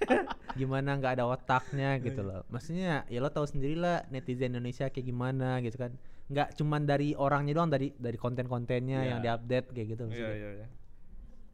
[0.54, 2.44] gimana nggak ada otaknya gitu loh.
[2.48, 5.96] Maksudnya ya lo tahu sendiri lah netizen Indonesia kayak gimana gitu kan.
[6.26, 9.10] Nggak cuman dari orangnya doang dari dari konten-kontennya Iya.
[9.10, 10.04] yang diupdate kayak gitu.
[10.08, 10.68] Maksudnya iya iya.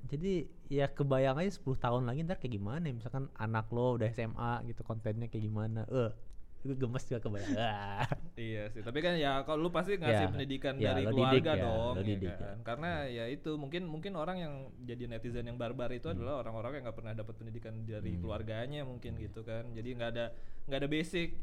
[0.01, 0.33] jadi
[0.69, 4.63] ya kebayang aja 10 tahun lagi ntar kayak gimana ya misalkan anak lo udah SMA
[4.65, 6.11] gitu kontennya kayak gimana eh
[6.59, 7.55] itu gemes juga kebayang.
[8.39, 11.43] Iya sih, tapi kan ya kalau lu pasti ngasih Ya, pendidikan ya, dari lo didik
[11.43, 12.39] keluarga ya, dong, ya didik kan?
[12.39, 12.63] ya.
[12.63, 16.15] Karena ya itu mungkin mungkin orang yang jadi netizen yang barbar itu Hmm.
[16.15, 19.67] adalah orang-orang yang nggak pernah dapat pendidikan dari keluarganya mungkin gitu kan.
[19.71, 20.25] Jadi nggak ada
[20.67, 21.35] nggak ada basic.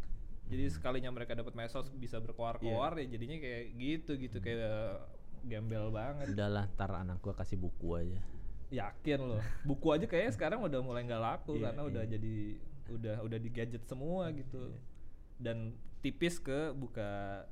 [0.47, 3.03] Jadi sekalinya mereka dapat medsos bisa berkoar-koar Iya.
[3.03, 5.03] ya jadinya kayak gitu gitu kayak
[5.43, 6.31] gembel banget.
[6.31, 8.21] udahlah ntar anak gua kasih buku aja
[8.67, 9.43] Yakin loh.
[9.63, 12.37] Buku aja kayaknya sekarang udah mulai nggak laku Iya, karena udah jadi
[12.89, 14.75] udah udah di gadget semua gitu.
[15.37, 17.43] Dan tipis ke buka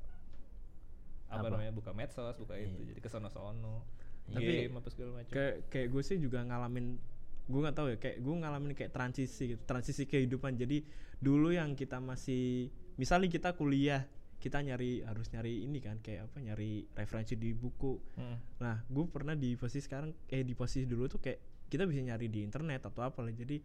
[1.25, 1.51] apa, Apa?
[1.51, 2.79] namanya buka medsos, buka itu.
[2.85, 3.83] Jadi kesono-sono.
[4.25, 5.31] Tapi Game apa segala macam.
[5.31, 6.97] kayak kayak gue sih juga ngalamin
[7.45, 10.81] gue nggak tahu ya kayak gue ngalamin kayak transisi gitu transisi kehidupan jadi
[11.15, 14.07] dulu yang kita masih misalnya kita kuliah
[14.39, 17.97] kita nyari harus nyari ini kan kayak apa nyari referensi di buku.
[18.19, 18.37] Hmm.
[18.61, 22.29] nah gue pernah di posisi sekarang eh di posisi dulu tuh kayak kita bisa nyari
[22.29, 23.57] di internet atau apa lah jadi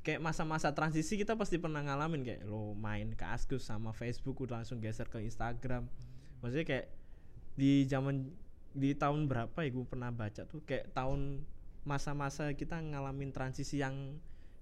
[0.00, 4.64] kayak masa-masa transisi kita pasti pernah ngalamin kayak lo main ke Askus sama Facebook udah
[4.64, 5.84] langsung geser ke Instagram.
[6.40, 6.86] Maksudnya kayak
[7.60, 8.32] di zaman
[8.72, 11.44] di tahun berapa ya gue pernah baca tuh kayak tahun
[11.84, 14.16] masa-masa kita ngalamin transisi yang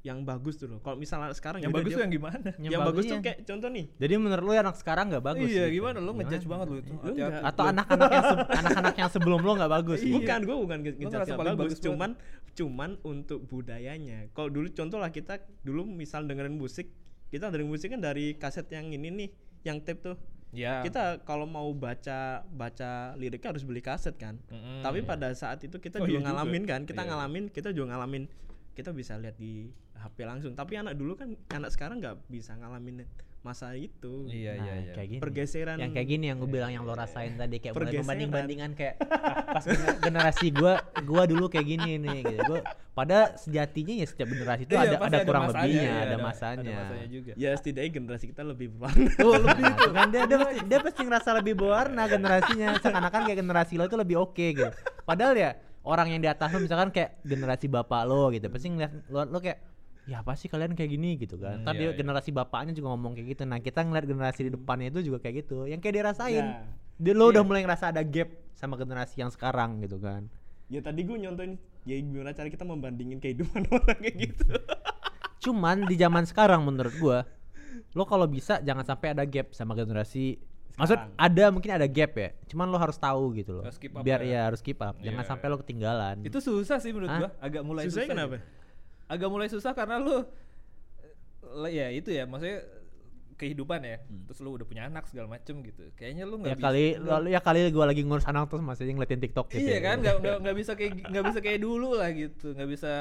[0.09, 2.49] yang bagus tuh loh kalau misalnya sekarang Yang ya bagus dia- tuh yang gimana?
[2.57, 5.49] yang, Yang bagus bagus tuh kayak contoh nih jadi menurut lu anak sekarang nggak bagus
[5.49, 5.75] iya, gitu?
[5.77, 6.93] gimana lu ngejudge banget lu itu.
[6.95, 7.31] Lu enggak.
[7.45, 8.25] atau anak-anak yang
[8.57, 10.15] anak-anak yang sebelum lo nggak bagus gitu?
[10.15, 12.11] bukan gue bukan nge- Lu ngejudge ngerasa yang paling bagus, bagus cuman
[12.51, 16.89] cuman untuk budayanya kalau dulu contoh lah kita dulu misal dengerin musik
[17.29, 19.29] kita dengerin musik kan dari kaset yang ini nih
[19.63, 20.17] yang tape tuh
[20.49, 20.81] Ya.
[20.81, 24.81] kita kalau mau baca baca liriknya harus beli kaset kan Mm-mm.
[24.81, 26.29] tapi pada saat itu kita Oh, juga iya juga.
[26.33, 27.09] ngalamin kan kita Iya.
[27.11, 28.25] ngalamin kita juga ngalamin
[28.79, 30.55] kita bisa lihat di HP langsung.
[30.55, 33.03] Tapi anak dulu kan anak sekarang nggak bisa ngalamin
[33.41, 34.27] masa itu.
[34.27, 34.93] Iya, Nah, iya, iya.
[34.93, 35.21] kayak gini.
[35.21, 38.03] Pergeseran yang kayak gini yang gue bilang yang lo rasain tadi kayak mulai Pergeseran.
[38.05, 38.95] membanding bandingan kayak
[39.49, 42.43] pas gener- generasi gua gua dulu kayak gini nih gitu.
[42.45, 42.61] Gua
[42.93, 46.63] pada sejatinya ya setiap generasi itu Iya, ada ada kurang masanya, lebihnya iya, ada, masanya.
[46.69, 47.33] Ada masanya juga.
[47.35, 49.11] ya setidaknya generasi kita lebih berwarna.
[49.23, 52.67] Oh, lebih itu kan dia, dia pasti dia pasti ngerasa lebih berwarna generasinya.
[52.77, 54.71] Seakan-akan kayak generasi lo itu lebih oke gitu.
[55.05, 55.51] Padahal ya
[55.89, 59.39] orang yang di atas lo misalkan kayak generasi bapak lo gitu pasti ngeliat lo, lo
[59.41, 59.59] kayak
[60.09, 61.21] ya apa sih kalian kayak gini?
[61.21, 61.61] gitu kan.
[61.61, 61.97] Hmm, ntar iya, iya.
[61.97, 63.43] generasi bapaknya juga ngomong kayak gitu.
[63.45, 65.69] Nah kita ngeliat generasi di depannya itu juga kayak gitu.
[65.69, 66.45] Yang kayak dia rasain.
[66.49, 66.65] Nah,
[66.97, 67.49] dia lo udah iya.
[67.49, 70.25] mulai ngerasa ada gap sama generasi yang sekarang gitu kan.
[70.73, 74.45] Ya tadi gue nyontoin ya gimana cara kita membandingin kehidupan orang kayak gitu.
[75.45, 77.19] Cuman di zaman sekarang menurut gua
[77.97, 80.41] lo kalau bisa jangan sampai ada gap sama generasi
[80.79, 81.19] maksud Sekarang.
[81.19, 84.21] ada mungkin ada gap ya cuman lo harus tahu gitu loh Harus keep up biar
[84.21, 84.31] ya.
[84.31, 85.53] ya harus keep up jangan Iya, sampai iya.
[85.53, 87.19] lo ketinggalan Itu susah sih menurut Hah?
[87.19, 88.15] gua, agak mulai Susahnya susah.
[88.15, 88.35] kenapa?
[88.35, 88.47] gitu.
[89.09, 90.17] Agak mulai susah karena lu
[91.59, 92.61] le- ya itu ya, maksudnya
[93.39, 93.97] kehidupan ya.
[94.27, 95.87] Terus lu udah punya anak segala macem gitu.
[95.95, 96.67] Kayaknya lu nggak ya bisa.
[96.67, 99.81] kali lu- ya kali gua lagi ngurus anak terus masih ngeliatin TikTok gitu Iya ya.
[99.81, 102.93] kan, nggak nggak bisa kayak nggak bisa kayak dulu lah gitu, nggak bisa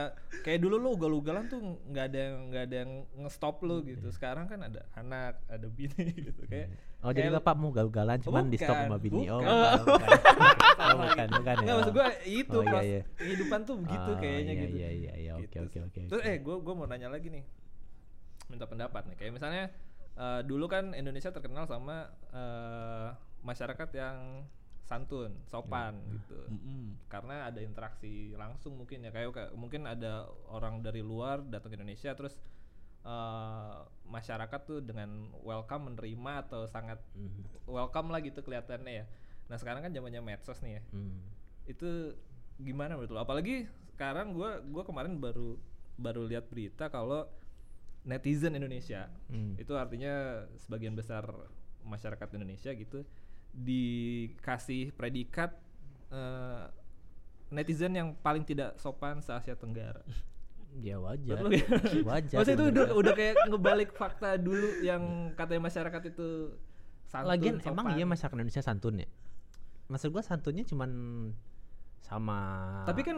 [0.43, 1.57] kayak dulu lu ugal-ugalan tuh
[1.89, 4.07] nggak ada yang nggak ada yang ngestop lu gitu.
[4.09, 6.69] Sekarang kan ada anak, ada bini gitu kayak.
[7.01, 9.23] Oh jadi kayak- bapak mau gal-galan cuman di stop Bukan, sama bini.
[9.27, 9.49] Oh bukan.
[9.81, 10.09] bukan, bukan.
[10.77, 11.63] Oh, bukan, bukan ya.
[11.65, 13.01] Nggak maksud gua itu Oh, iya, iya.
[13.17, 14.75] kehidupan tuh begitu Oh, kayaknya iya, gitu.
[14.77, 16.01] Iya iya iya oke Gitu oke oke.
[16.07, 17.43] Terus eh gua gua mau nanya lagi nih.
[18.47, 19.15] Minta pendapat nih.
[19.17, 19.63] Kayak misalnya
[20.18, 23.07] eh, dulu kan Indonesia terkenal sama eh,
[23.41, 24.43] masyarakat yang
[24.82, 26.11] santun, sopan Iya.
[26.15, 26.39] gitu.
[27.05, 31.78] Karena ada interaksi langsung mungkin ya kayak kayak mungkin ada orang dari luar datang ke
[31.78, 32.39] Indonesia terus
[33.03, 37.68] eh, masyarakat tuh dengan welcome menerima atau sangat Mhm.
[37.68, 39.05] welcome lah gitu kelihatannya ya.
[39.47, 41.24] Nah, sekarang kan zamannya medsos nih ya Hmm.
[41.63, 42.15] itu
[42.59, 43.20] gimana menurut lo?
[43.22, 43.63] Apalagi
[43.95, 45.55] sekarang gua gua kemarin baru
[45.95, 47.32] baru lihat berita kalau
[48.07, 49.59] netizen Indonesia Hmm.
[49.59, 50.13] itu artinya
[50.57, 51.27] sebagian besar
[51.83, 53.03] masyarakat Indonesia gitu
[53.51, 55.51] dikasih predikat
[56.07, 56.63] eh,
[57.49, 60.01] netizen yang paling tidak sopan se Asia Tenggara.
[60.77, 61.41] Ya wajar.
[61.41, 61.57] Menurut
[61.89, 62.37] lo wajar.
[62.37, 66.53] Maksudnya itu udah, udah kayak ngebalik fakta dulu yang katanya masyarakat itu
[67.07, 67.97] santun, Lagian emang sopan.
[67.97, 69.07] iya masyarakat Indonesia santun ya?
[69.89, 70.91] Maksud gua santunnya cuman
[72.03, 72.37] sama
[72.85, 73.17] Tapi kan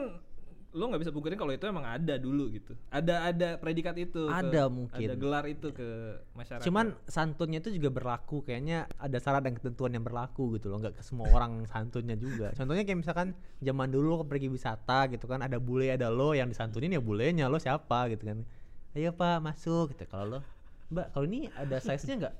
[0.70, 2.78] lo nggak bisa pungkirin kalau itu emang ada dulu gitu.
[2.90, 4.22] Ada ada predikat itu.
[4.24, 5.02] ke- Ada mungkin.
[5.02, 5.88] Ada gelar itu ke
[6.32, 6.62] masyarakat.
[6.62, 10.96] Cuman santunnya itu juga berlaku kayaknya ada syarat dan ketentuan yang berlaku gitu loh nggak
[10.96, 15.42] ke semua orang santunnya juga contohnya kayak misalkan zaman dulu lo pergi wisata gitu kan
[15.42, 18.46] ada bule ada lo yang disantunin ya bulenya lo siapa gitu kan
[18.94, 20.40] ayo pak masuk gitu kalau lo
[20.88, 22.34] mbak kalau ini ada size nya nggak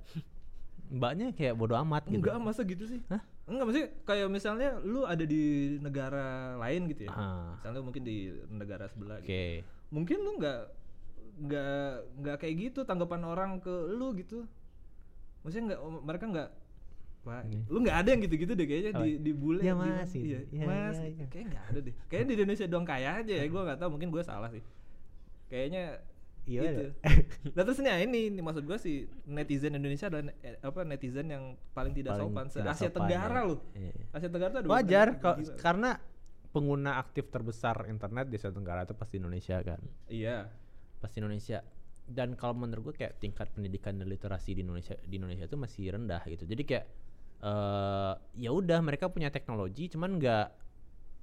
[0.90, 3.02] mbaknya kayak bodo amat gitu enggak masa gitu sih?
[3.08, 3.22] Hah?
[3.50, 7.12] Enggak maksudnya kayak misalnya lu ada di negara lain gitu ya.
[7.12, 7.58] Ah.
[7.58, 8.18] Misalnya mungkin di
[8.54, 9.66] negara sebelah oke gitu.
[9.90, 10.60] Mungkin lu nggak
[11.40, 11.88] nggak
[12.22, 14.46] nggak kayak gitu tanggapan orang ke lu gitu.
[15.42, 16.50] Maksudnya nggak mereka nggak
[17.20, 17.62] Pak, Iya.
[17.68, 19.60] lu nggak ada yang gitu-gitu deh kayaknya di di bule.
[19.60, 19.92] Iya, gimana?
[20.00, 20.24] Mas, gitu.
[20.24, 20.96] Iya, Iya, mas.
[20.96, 21.26] iya, iya.
[21.28, 21.94] Kayaknya nggak ada deh.
[22.08, 23.44] Kayaknya di Indonesia doang kaya aja ya.
[23.52, 24.64] Gua nggak tahu, mungkin gue salah sih.
[25.52, 25.84] Kayaknya
[26.50, 26.84] Iya, gitu.
[27.56, 31.30] Nah terus nih ini, ini maksud gue sih netizen Indonesia adalah ne- eh, apa netizen
[31.30, 33.46] yang paling tidak Paling sopan se Asia sopan, Tenggara ya.
[33.46, 33.60] loh.
[33.78, 34.06] Iya, iya.
[34.10, 35.54] Asia Tenggara tuh Wajar gila.
[35.62, 35.90] karena
[36.50, 39.80] pengguna aktif terbesar internet di Asia Tenggara itu pasti Indonesia kan.
[40.10, 40.50] Iya.
[40.98, 41.62] Pasti Indonesia.
[42.10, 45.94] Dan kalau menurut gue kayak tingkat pendidikan dan literasi di Indonesia di Indonesia itu masih
[45.94, 46.50] rendah gitu.
[46.50, 46.86] Jadi kayak
[47.40, 50.48] eh ya udah mereka punya teknologi cuman nggak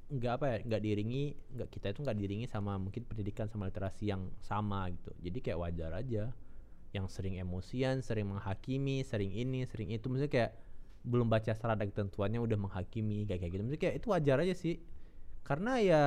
[0.06, 4.06] nggak apa ya nggak diiringi nggak kita itu nggak diiringi sama mungkin pendidikan sama literasi
[4.06, 5.10] yang sama gitu.
[5.18, 6.30] Jadi kayak wajar aja.
[6.94, 10.06] Yang sering emosian sering menghakimi sering ini sering itu.
[10.06, 10.50] Maksudnya kayak
[11.02, 13.62] belum baca secara ada ketentuannya udah menghakimi kayak kayak gitu.
[13.62, 14.74] Maksudnya kayak itu wajar aja sih.
[15.42, 16.02] Karena ya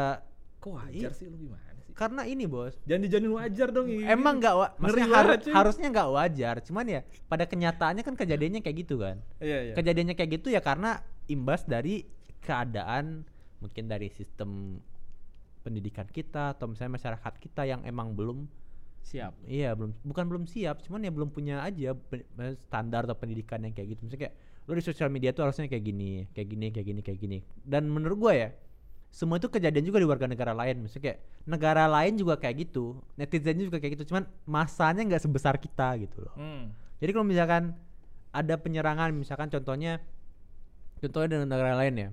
[0.60, 1.28] Kok wajar sih?
[1.28, 1.92] lu gimana sih?
[1.92, 2.80] karena ini bos.
[2.88, 4.08] Jangan dijanin wajar dong ini.
[4.08, 5.04] emang nggak wa- Ngeri
[5.44, 5.52] cuy.
[5.52, 6.56] harusnya nggak wajar.
[6.64, 9.20] Cuman ya pada kenyataannya kan kejadiannya kayak gitu kan.
[9.44, 9.74] Iya, iya.
[9.76, 12.08] kejadiannya kayak gitu ya karena imbas dari
[12.40, 13.28] keadaan
[13.60, 14.80] mungkin dari sistem
[15.64, 18.48] pendidikan kita atau misalnya masyarakat kita yang emang belum
[19.00, 19.32] Siap.
[19.48, 21.96] iya belum bukan belum siap cuman ya belum punya aja
[22.60, 24.06] standar atau pendidikan yang kayak gitu.
[24.06, 24.36] Misalnya kayak
[24.70, 27.38] lu di sosial media tuh harusnya kayak gini kayak gini kayak gini kayak gini.
[27.64, 28.50] Dan menurut gua ya
[29.10, 30.84] semua itu kejadian juga di warga negara lain.
[30.86, 35.58] Misalnya kayak negara lain juga kayak gitu netizennya juga kayak gitu cuman masanya nggak sebesar
[35.58, 36.36] kita gitu loh.
[36.38, 36.70] Hmm.
[37.00, 37.74] jadi kalau misalkan
[38.30, 39.98] ada penyerangan, misalkan contohnya,
[41.02, 42.10] contohnya dengan negara lain ya,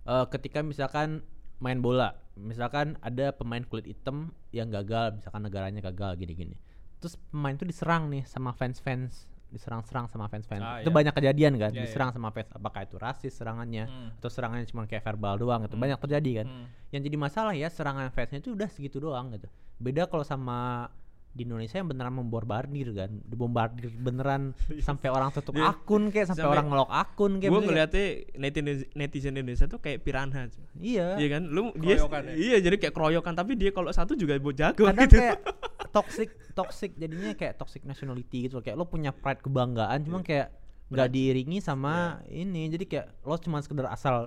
[0.00, 1.20] Eh, ketika misalkan
[1.60, 6.56] main bola, misalkan ada pemain kulit hitam yang gagal, misalkan negaranya gagal gini-gini,
[6.98, 10.96] terus pemain itu diserang nih sama fans-fans, diserang-serang sama fans-fans, Ah, itu iya.
[10.96, 11.82] banyak kejadian kan, Iya, iya.
[11.84, 14.08] diserang sama fans, apakah itu rasis serangannya, Hmm.
[14.16, 15.84] atau serangannya cuma kayak verbal doang, itu Hmm.
[15.84, 16.46] banyak terjadi kan.
[16.48, 16.66] Hmm.
[16.90, 19.52] Yang jadi masalah ya serangan fansnya itu udah segitu doang gitu.
[19.76, 20.88] Beda kalau sama
[21.30, 24.50] di Indonesia yang beneran membombardir kan, dibombardir beneran
[24.86, 28.76] sampai orang tutup Dia- akun kayak sampai, sampai- orang ngelok akun kayak Gue ngeliatnya netizen
[28.98, 30.50] netizen Indonesia tuh kayak piranha.
[30.74, 31.14] Iya.
[31.22, 31.42] Iya kan?
[31.46, 32.34] Lu dia ya?
[32.34, 35.22] iya jadi kayak keroyokan tapi dia kalau satu juga buat jago Kadang gitu.
[35.22, 35.38] kayak
[35.96, 40.50] toxic toxic jadinya kayak toxic nationality gitu kayak lo punya pride kebanggaan cuman kayak
[40.90, 44.26] nggak diiringi sama ini jadi kayak lo cuma sekedar asal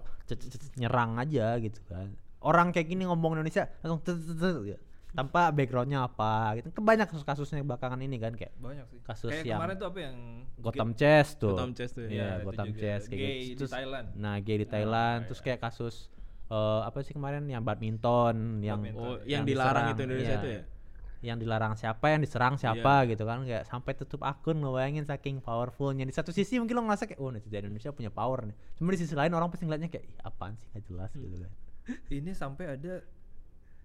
[0.79, 4.75] nyerang aja gitu kan orang kayak gini ngomong Indonesia langsung gitu.
[5.13, 8.97] Tanpa backgroundnya apa gitu kan banyak kasus-kasusnya belakangan ini kan kayak Banyak sih.
[8.99, 10.15] Kasus Kayak yang kemarin tuh apa yang
[10.57, 12.67] Gotham Chess tuh Gotham Chess tuh, iya ya, itu Gotham.
[12.73, 14.07] Chess kayak Gay gitu di Terus- Thailand.
[14.15, 15.45] nah gay di Thailand iya, terus iya.
[15.45, 15.95] kayak kasus
[16.49, 19.05] eh, apa sih kemarin yang badminton yang Badminton.
[19.05, 20.37] Oh, Yang yang dilarang diserang, itu Indonesia iya.
[20.37, 20.61] itu ya.
[21.23, 25.39] yang dilarang siapa yang diserang siapa gitu kan kayak sampai tutup akun lo bayangin saking
[25.39, 28.91] powerfulnya di satu sisi mungkin lo ngerasa kayak oh netizen Indonesia punya power nih cuma
[28.91, 31.51] di sisi lain orang pasti ngeliatnya kayak "Ih, apaan sih gak jelas gitu kan
[32.09, 33.03] Ini sampai ada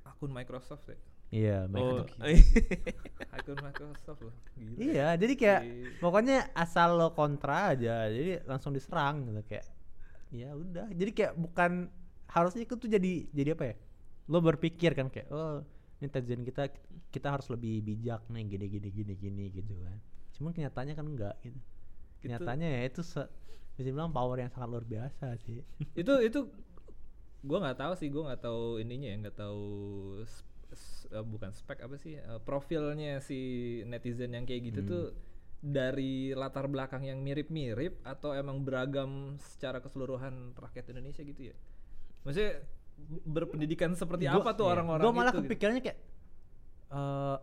[0.03, 0.99] akun Microsoft ya.
[1.31, 2.17] Iya mereka Oh, tuh-
[3.37, 4.35] Akun Microsoft loh.
[4.57, 4.77] Gila.
[4.81, 5.89] iya jadi kayak Iya.
[6.01, 9.67] pokoknya asal lo kontra aja jadi langsung diserang gitu kayak
[10.33, 11.89] ya udah jadi kayak bukan
[12.29, 13.77] harusnya itu tuh jadi jadi apa ya
[14.29, 15.65] lo berpikir kan kayak oh
[16.01, 16.69] netizen kita
[17.09, 19.97] kita harus lebih bijak nih gini gini gini gini gitu kan
[20.37, 21.59] cuman kenyataannya kan enggak gitu
[22.19, 22.27] Gitu.
[22.27, 23.31] kenyataannya ya itu se-
[23.79, 25.63] bisa bilang power yang sangat luar biasa sih
[25.95, 26.41] itu itu
[27.41, 29.63] gua nggak tahu sih gua nggak tahu ininya ya nggak tahu
[30.71, 33.39] eh, bukan spek apa sih eh, profilnya si
[33.85, 34.89] netizen yang kayak gitu Hmm.
[34.89, 35.05] tuh
[35.59, 41.57] dari latar belakang yang mirip-mirip atau emang beragam secara keseluruhan rakyat Indonesia gitu ya
[42.23, 42.63] maksudnya
[43.25, 44.73] berpendidikan seperti Gua- apa tuh iya.
[44.73, 45.47] orang-orang Gua malah itu gitu?
[45.47, 45.99] kepikirannya kayak
[46.89, 47.37] eh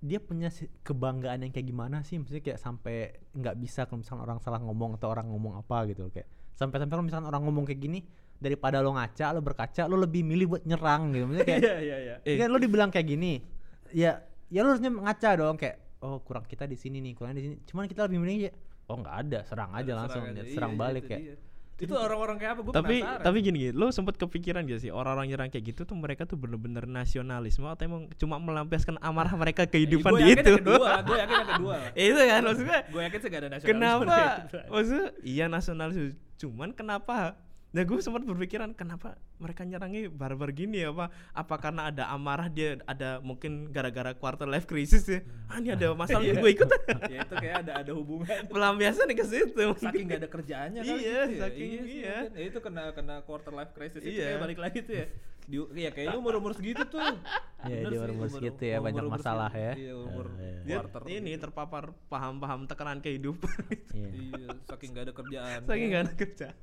[0.00, 0.48] dia punya
[0.80, 2.96] kebanggaan yang kayak gimana sih maksudnya kayak sampai
[3.36, 6.24] nggak bisa kalau misalkan orang salah ngomong atau orang ngomong apa gitu kayak
[6.56, 8.00] sampai sampai kalau misalkan orang ngomong kayak gini
[8.40, 11.24] daripada lo ngaca lo berkaca lo lebih milih buat nyerang gitu.
[11.28, 12.14] Maksudnya kayak iya iya iya.
[12.24, 12.40] Eh.
[12.40, 13.44] kan lo dibilang kayak gini
[13.92, 15.56] ya ya lo harusnya ngaca dong.
[15.60, 17.56] Kayak oh kurang kita di sini nih kurang di sini.
[17.68, 18.52] Cuman kita lebih milih ya
[18.90, 20.42] oh nggak ada serang aja langsung aja.
[20.50, 21.22] serang Iya, balik kayak.
[21.22, 21.36] dia.
[21.80, 22.60] itu orang-orang kayak apa?
[22.60, 23.24] Gue tapi penasaran.
[23.24, 26.36] tapi gini gini, lo sempet kepikiran gak sih orang-orang nyerang kayak gitu tuh mereka tuh
[26.36, 30.52] bener-bener nasionalisme atau emang cuma melampiaskan amarah mereka kehidupan gue di yakin itu?
[30.52, 31.76] yang kedua gue yakin yang kedua.
[32.12, 34.16] Itu kan maksudnya gue yakin sih gak ada nasionalisme kenapa?
[34.68, 36.08] maksudnya iya nasionalisme.
[36.36, 37.16] Cuman kenapa
[37.70, 42.46] nah gue sempat berpikiran kenapa mereka nyerangnya barbar gini ya apa apa karena ada amarah
[42.46, 46.34] dia ada mungkin gara-gara quarter life crisis ya ah ini ada masalah Iya.
[46.36, 46.66] gue ikut
[47.06, 50.90] ya itu kayak ada ada hubungan pelampiasan nih ke situ saking gak ada kerjaannya kan
[50.92, 51.40] Iya, gitu ya.
[51.40, 52.16] saking sih, iya.
[52.18, 52.34] mungkin.
[52.34, 54.26] Ya, itu kena kena quarter life crisis itu Iya.
[54.28, 55.06] kayak balik lagi tuh ya
[55.50, 57.02] di ya kayaknya umur umur segitu tuh
[57.60, 59.60] Iya, Bener dia sih, umur segitu ya, banyak masalah segitu.
[59.60, 59.72] ya.
[59.76, 60.60] iya umur Eh, iya.
[60.62, 63.52] dia quarter ini terpapar paham-paham tekanan kehidupan
[63.92, 64.08] Iya.
[64.08, 66.56] iya saking gak ada kerjaan saking gak ada kerjaan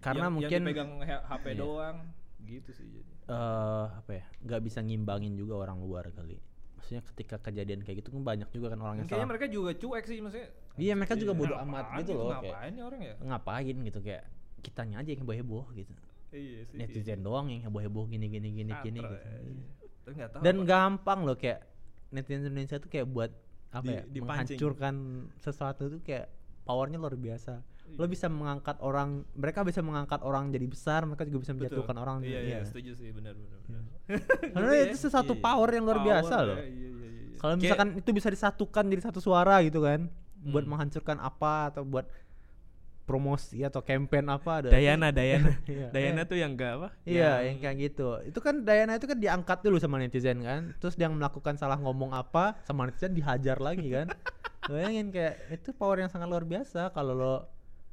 [0.00, 1.56] karena yang, mungkin yang dipegang H- HP Iya.
[1.56, 1.96] doang
[2.42, 6.34] gitu sih jadi eh apa ya nggak bisa ngimbangin juga orang luar kali
[6.74, 9.70] maksudnya ketika kejadian kayak gitu kan banyak juga kan orang yang Kayaknya salah mereka juga
[9.72, 10.48] cuek sih maksudnya.
[10.74, 13.14] Iya, mereka juga bodo Ngapain amat gitu gitu, loh, kayak- Ngapain nih orang ya?
[13.20, 14.22] ngapain gitu kayak
[14.58, 15.92] kitanya aja yang heboh-heboh gitu
[16.30, 16.76] Iya sih.
[16.76, 19.26] netizen doang yang heboh-heboh gini gini gini gini Katrok, gitu.
[19.26, 19.66] Iya.
[20.00, 20.64] Tapi tahu dan apa.
[20.64, 21.60] gampang loh kayak
[22.08, 23.30] netizen Indonesia tuh kayak buat
[23.68, 24.22] apa Di- ya dipancing.
[24.56, 24.94] menghancurkan
[25.36, 26.26] sesuatu tuh kayak
[26.62, 28.08] powernya luar biasa lo Iya.
[28.08, 31.66] bisa mengangkat orang mereka bisa mengangkat orang jadi besar mereka juga bisa Betul.
[31.82, 32.58] menjatuhkan orang Iya, iya, iya.
[32.62, 33.58] setuju sih, benar benar.
[33.60, 33.82] benar.
[34.54, 35.02] karena Gitu itu ya.
[35.04, 35.42] sesuatu Iya.
[35.42, 37.08] power yang luar Power biasa ya, loh Iya, iya, iya.
[37.10, 37.36] iya.
[37.36, 40.06] kalau Kayak- misalkan itu bisa disatukan jadi satu suara gitu kan
[40.40, 40.70] buat Hmm.
[40.72, 42.06] menghancurkan apa atau buat
[43.08, 45.88] promosi atau campaign apa ada Dayana Dayana Iya.
[45.90, 48.08] Dayana tuh yang enggak apa Iya, yang kayak gitu.
[48.22, 50.72] Itu kan Dayana itu kan diangkat dulu sama netizen kan.
[50.78, 54.06] Terus dia melakukan salah ngomong apa, sama netizen dihajar lagi kan.
[54.70, 57.34] Bayangin kayak itu power yang sangat luar biasa kalau lo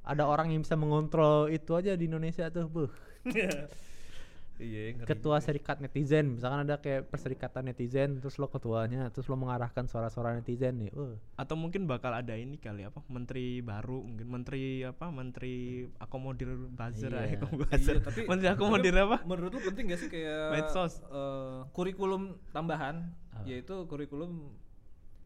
[0.07, 2.91] ada orang yang bisa mengontrol itu aja di Indonesia tuh, buh.
[4.57, 9.85] Iya, Ketua serikat netizen, misalkan ada kayak perserikatan netizen, terus lo ketuanya, terus lo mengarahkan
[9.85, 10.91] suara-suara netizen nih.
[10.91, 11.13] Uh.
[11.33, 15.55] atau mungkin bakal ada ini kali apa menteri baru mungkin menteri apa menteri
[15.95, 17.37] akomodir buzzer Iya.
[17.37, 21.05] ya buzzer Iya, tapi menteri akomodir tapi apa Menurut lu penting gak sih kayak Medsos.
[21.05, 23.45] eh, kurikulum tambahan Apa?
[23.45, 24.57] yaitu kurikulum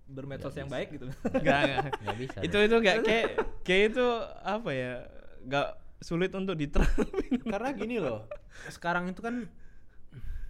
[0.05, 1.07] bermedsos Nggak yang baik gitu.
[1.32, 2.38] enggak enggak Nggak bisa.
[2.43, 3.25] itu itu enggak kayak
[3.63, 4.05] kayak itu
[4.43, 4.93] apa ya
[5.41, 5.67] enggak
[6.02, 8.26] sulit untuk diterapin Karena gini loh,
[8.68, 9.45] sekarang itu kan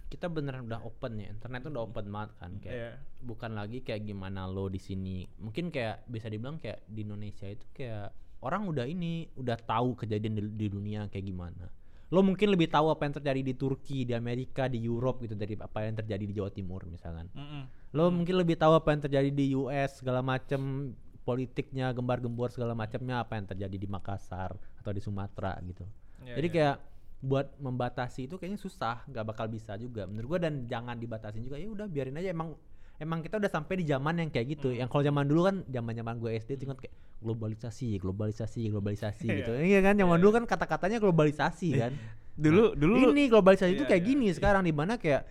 [0.08, 2.92] kita beneran udah open ya, internet tuh udah open banget kan kayak Iya.
[3.24, 5.24] bukan lagi kayak gimana lo di sini.
[5.40, 8.12] Mungkin kayak bisa dibilang kayak di Indonesia itu kayak
[8.44, 11.64] orang udah ini udah tahu kejadian di, di dunia kayak gimana.
[12.12, 15.56] Lo mungkin lebih tahu apa yang terjadi di Turki, di Amerika, di Europe gitu dari
[15.56, 17.32] apa yang terjadi di Jawa Timur misalkan.
[17.32, 17.96] Mm-mm.
[17.96, 20.92] Lo mungkin lebih tahu apa yang terjadi di US segala macem
[21.22, 25.86] politiknya, gembar-gembor segala macamnya apa yang terjadi di Makassar atau di Sumatera gitu.
[26.26, 26.54] Iya, Jadi iya.
[26.54, 26.76] kayak
[27.22, 31.54] buat membatasi itu kayaknya susah, nggak bakal bisa juga menurut gua dan jangan dibatasin juga
[31.54, 32.58] ya udah biarin aja emang
[32.98, 34.74] emang kita udah sampai di zaman yang kayak gitu.
[34.74, 39.52] Yang kalau zaman dulu kan zaman-zaman gue SD kan kayak globalisasi, globalisasi, globalisasi gitu.
[39.58, 41.92] Iya kan zaman dulu kan kata-katanya globalisasi kan.
[42.32, 45.26] dulu dulu Ini globalisasi itu Iya, kayak iya, gini sekarang di mana kayak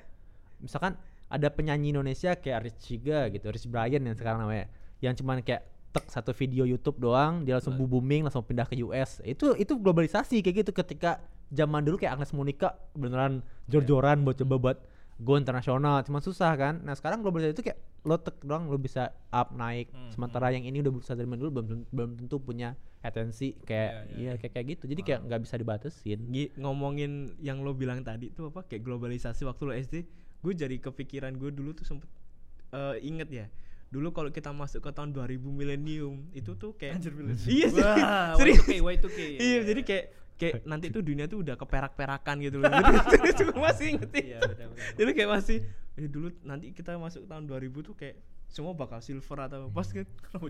[0.61, 0.99] misalkan
[1.31, 4.67] ada penyanyi Indonesia kayak Rich Chiga gitu, Rich Brian yang sekarang namanya,
[4.99, 9.19] yang cuman kayak tek satu video YouTube doang, dia langsung booming, langsung pindah ke US.
[9.21, 14.55] Itu itu globalisasi kayak gitu ketika zaman dulu kayak Agnes Monica beneran jor-joran buat coba
[14.55, 14.77] buat
[15.19, 16.79] go internasional, cuma susah kan.
[16.81, 19.91] Nah sekarang globalisasi itu kayak lo tek doang lo bisa up naik.
[19.91, 24.01] Hmm, Sementara yang ini udah berusaha dari dulu belum belum tentu punya atensi kayak Iya,
[24.07, 24.83] iya, iya kayak kayak gitu.
[24.89, 26.19] Jadi kayak nggak bisa dibatasin.
[26.31, 29.95] Gi- ngomongin yang lo bilang tadi tuh apa kayak globalisasi waktu lo SD
[30.41, 32.09] gue jadi kepikiran gue dulu tuh sempet
[32.71, 33.45] eh, inget ya
[33.91, 37.43] dulu kalau kita masuk ke tahun 2000 milenium itu tuh kayak Anjir, milenium.
[37.51, 39.19] iya sih Wah, serius Y2K, Y2K.
[39.37, 43.85] iya jadi kayak kayak nanti tuh dunia tuh udah keperak-perakan gitu loh jadi gue masih
[43.93, 44.39] inget Iya,
[44.95, 45.57] jadi kayak masih
[45.93, 48.15] eh dulu nanti kita masuk tahun 2000 tuh kayak
[48.47, 50.03] semua bakal silver atau pas kan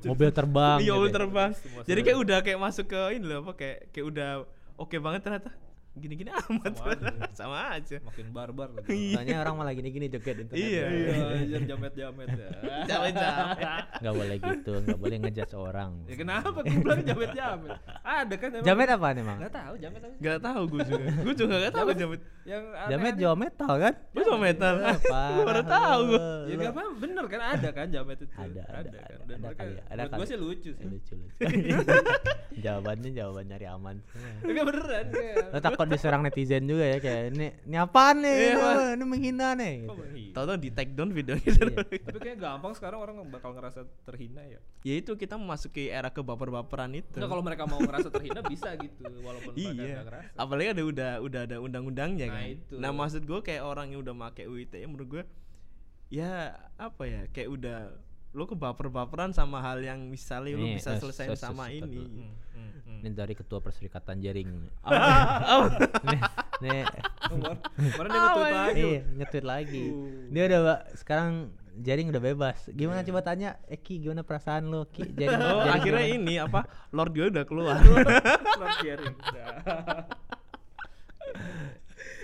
[0.03, 0.77] Mobil terbang.
[0.79, 1.15] iya gitu mobil ya.
[1.15, 4.29] terbang Semua jadi kayak udah kayak masuk ke ini loh apa kayak kayak udah
[4.75, 5.49] oke banget ternyata
[5.93, 7.11] gini-gini amat Sama aja.
[7.39, 9.11] sama aja Makin barbar lagi.
[9.11, 10.55] Soalnya orang malah gini-gini joget internet.
[10.55, 12.49] Iya, Iya, anjir jamet-jamet ya.
[12.85, 13.57] Jamet-jamet.
[13.99, 15.91] Nggak boleh gitu, nggak boleh ngejudge orang.
[16.05, 17.71] Ya kenapa gue bilang jamet-jamet?
[18.01, 18.65] Ada kan emang?
[18.65, 19.37] Jamet apaan emang?
[19.37, 20.15] Enggak tahu jamet apa?
[20.17, 21.03] Gak tahu gue juga.
[21.21, 22.21] gue juga gak tahu jamet.
[22.41, 23.13] Yang Jamet.
[23.13, 23.93] Jawa metal kan?
[24.09, 24.73] Gue sama metal.
[24.81, 24.97] Eh,
[25.31, 26.23] Gue baru tahu gue.
[26.41, 28.33] Ya enggak apa bener kan ada kan jamet itu.
[28.33, 28.81] Ada, ada, kan.
[28.81, 30.25] ada, Dan ada mereka kali ya, ada gue kali.
[30.25, 30.85] sih lucu sih.
[30.87, 31.35] lucu lucu.
[32.63, 33.95] Jawabannya jawaban nyari aman.
[34.41, 35.05] Enggak beneran
[35.81, 38.35] takut diserang netizen juga ya kayak ini ini apaan nih?
[38.37, 39.73] Iya, Ini, ini menghina nih.
[39.83, 40.31] Gitu.
[40.31, 41.51] Tahu-tahu di take down videonya.
[41.51, 41.65] Iya.
[42.07, 44.59] Tapi kayak gampang sekarang orang bakal ngerasa terhina ya.
[44.81, 47.17] ya itu kita memasuki era kebaper-baperan itu.
[47.17, 49.71] Enggak kalau mereka mau ngerasa terhina bisa gitu walaupun mereka Iya.
[49.73, 50.29] enggak ngerasa.
[50.37, 52.45] Apalagi ada udah udah ada undang-undangnya Nah, kan.
[52.53, 52.73] itu.
[52.77, 55.23] Nah maksud gue kayak orang yang udah make UIT ya menurut gue
[56.11, 57.79] ya apa ya kayak udah
[58.31, 61.99] lo kebaper-baperan sama hal yang misalnya lo Nih, bisa eh, selesai sus- sama sus- ini.
[61.99, 62.99] Hmm, hmm, hmm.
[63.01, 64.49] Ini dari ketua perserikatan jaring.
[64.81, 65.65] Oh,
[66.07, 66.21] nih,
[66.61, 66.81] nih
[67.21, 67.59] Kemarin
[67.91, 68.81] kemarin dia nge-tweet lagi.
[68.81, 69.83] Iya, nge-tweet lagi.
[69.85, 70.07] Uh.
[70.29, 71.31] Dia udah Pak, sekarang
[71.73, 72.57] jaring udah bebas.
[72.69, 75.03] Gimana coba tanya, Eki gimana perasaan lo, Ki?
[75.09, 76.19] Jaring, oh jaring akhirnya gimana?
[76.21, 76.59] ini apa
[76.89, 77.79] Lord gue udah keluar.
[77.79, 79.15] Lord Sharing.
[79.17, 79.59] Nah.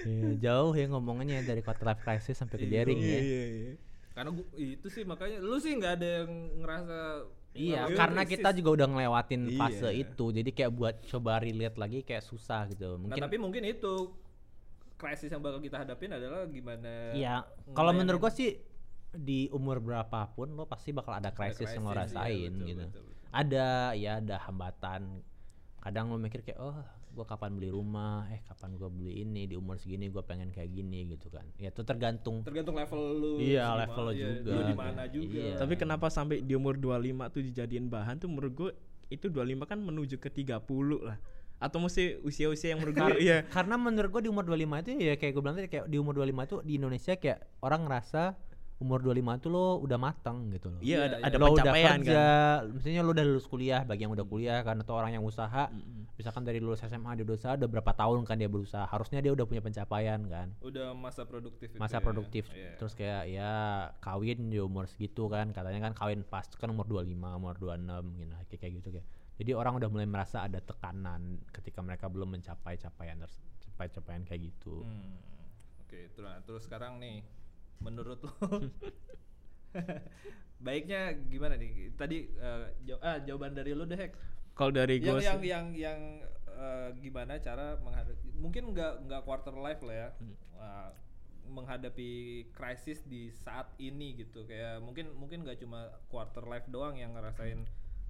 [0.04, 3.20] Iya, jauh ya ngomongnya dari quarter life crisis sampai ke jaring ya.
[3.20, 3.74] Iya, iya.
[4.18, 6.32] Karena gua, itu sih makanya lu sih nggak ada yang
[6.66, 6.98] ngerasa
[7.58, 8.34] Iya, ngalamin karena krisis.
[8.38, 10.02] kita juga udah ngelewatin fase Iya.
[10.10, 10.26] itu.
[10.34, 12.98] Jadi kayak buat coba relate lagi kayak susah gitu.
[12.98, 13.94] Nah, Mungkin tapi mungkin itu
[14.98, 17.46] krisis yang bakal kita hadapin adalah gimana Iya,
[17.78, 18.58] kalau menurut gua sih
[19.14, 22.86] di umur berapapun lo pasti bakal ada krisis yang lo iya, rasain betul, gitu.
[22.90, 23.26] betul, betul.
[23.30, 25.02] Ada ya ada hambatan.
[25.78, 26.78] Kadang lo mikir kayak oh
[27.18, 30.70] gue kapan beli rumah eh kapan gue beli ini di umur segini gue pengen kayak
[30.70, 34.54] gini gitu kan ya itu tergantung tergantung level lu Iya, level lu iya, juga.
[34.62, 35.56] di mana juga Iya.
[35.58, 38.70] Tapi kenapa sampai di umur 25 tuh dijadiin bahan tuh menurut gue
[39.10, 40.62] itu 25 kan menuju ke 30
[41.02, 41.18] lah.
[41.58, 43.42] Atau mesti usia-usia yang menurut gue iya.
[43.50, 46.14] karena menurut gue di umur 25 itu ya kayak gue bilang tadi kayak di umur
[46.14, 48.24] 25 itu di Indonesia kayak orang ngerasa
[48.78, 51.26] umur 25 itu lo udah matang gitu loh Iya, ada, iya.
[51.26, 52.78] ada lo udah pencapaian kerja, kan.
[52.78, 55.74] misalnya lo udah lulus kuliah, bagi yang udah kuliah kan atau orang yang usaha,
[56.14, 59.34] misalkan dari lulus SMA dia udah usaha udah berapa tahun kan dia berusaha, harusnya dia
[59.34, 62.06] udah punya pencapaian kan, udah masa produktif itu masa ya.
[62.06, 62.78] produktif, Iya.
[62.78, 63.52] terus kayak ya
[63.98, 67.82] kawin di umur segitu kan, katanya kan kawin pas kan umur 25, umur 26
[68.14, 69.08] gitu, kayak kayak gitu kayak.
[69.38, 74.22] Jadi orang udah mulai merasa ada tekanan ketika mereka belum mencapai capaian ters- capai capaian
[74.22, 74.82] kayak gitu.
[74.82, 75.18] Hmm.
[75.82, 77.22] Oke, terus terus sekarang nih
[77.82, 78.32] menurut lo
[80.58, 81.94] baiknya gimana nih?
[81.94, 84.14] Tadi eh, jaw- ah, jawaban dari lu deh, Hek.
[84.58, 86.00] Kalau dari Yang gue yang yang yang
[86.50, 90.10] eh, gimana cara menghadapi mungkin nggak nggak quarter life lah ya.
[90.18, 90.36] Hmm.
[90.58, 90.90] Wah,
[91.48, 92.12] menghadapi
[92.52, 97.64] krisis di saat ini gitu kayak mungkin mungkin nggak cuma quarter life doang yang ngerasain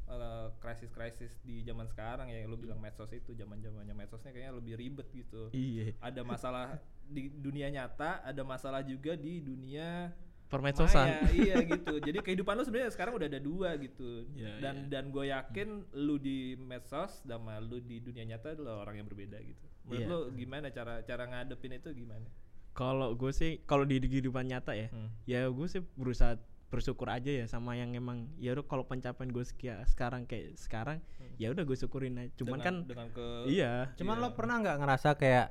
[0.10, 4.74] eh, krisis-krisis di zaman sekarang ya lu bilang medsos itu zaman zamannya medsosnya kayaknya lebih
[4.82, 10.12] ribet gitu iya ada masalah di dunia nyata, ada masalah juga di dunia
[10.48, 11.08] permedsosan.
[11.08, 11.20] maya.
[11.44, 12.00] iya gitu.
[12.00, 14.24] Jadi kehidupan lu sebenarnya sekarang udah ada dua gitu.
[14.32, 19.00] Iya, dan dan gue yakin lu di medsos sama lu di dunia nyata adalah orang
[19.00, 19.66] yang berbeda gitu.
[19.84, 20.08] Menurut Iya.
[20.08, 22.28] lu gimana cara cara ngadepin itu gimana?
[22.72, 25.10] Kalau gue sih kalau di kehidupan nyata ya, Hmm.
[25.26, 26.38] ya gue sih berusaha
[26.68, 29.44] bersyukur aja ya sama yang emang ya udah kalau pencapaian gue
[29.88, 31.00] sekarang kayak sekarang
[31.36, 32.32] ya udah gue syukurin aja.
[32.38, 34.24] Cuman Dengan- kan dengan ke iya Cuman Iya.
[34.24, 35.48] lo pernah nggak ngerasa kayak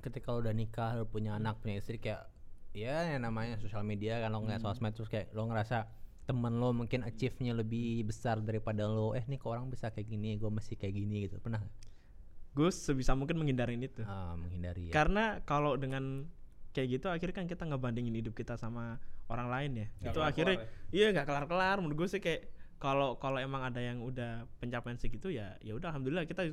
[0.00, 2.30] ketika lo udah nikah, lo punya anak, punya istri kayak
[2.76, 5.88] ya yang namanya sosial media kan lo ngeliat sosmed terus kayak lo ngerasa
[6.28, 10.36] temen lo mungkin achieve-nya lebih besar daripada lo eh nih kok orang bisa kayak gini
[10.36, 11.74] gue masih kayak gini gitu pernah nggak?
[12.58, 14.04] gue sebisa mungkin menghindarin itu.
[14.04, 16.28] ah, menghindari ya Karena kalau dengan
[16.76, 19.00] kayak gitu akhirnya kan kita ngebandingin hidup kita sama
[19.32, 19.86] orang lain ya.
[19.88, 20.66] Nggak itu akhirnya ya?
[20.92, 25.32] iya nggak kelar-kelar menurut gue sih kayak kalau kalau emang ada yang udah pencapaian segitu
[25.34, 26.46] ya ya udah alhamdulillah kita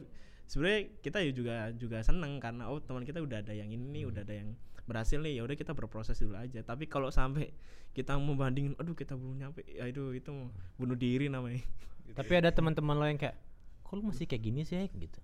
[0.45, 4.03] sebenarnya kita ya juga juga seneng karena oh teman kita udah ada yang ini nih,
[4.05, 7.49] udah ada yang berhasil nih ya udah kita berproses dulu aja tapi kalau sampai
[7.91, 10.29] kita membandingin aduh kita belum nyampe ya itu itu
[10.75, 11.65] bunuh diri namanya
[12.11, 13.33] tapi ada teman-teman lo yang kayak
[13.81, 15.17] kok lo masih kayak gini sih gitu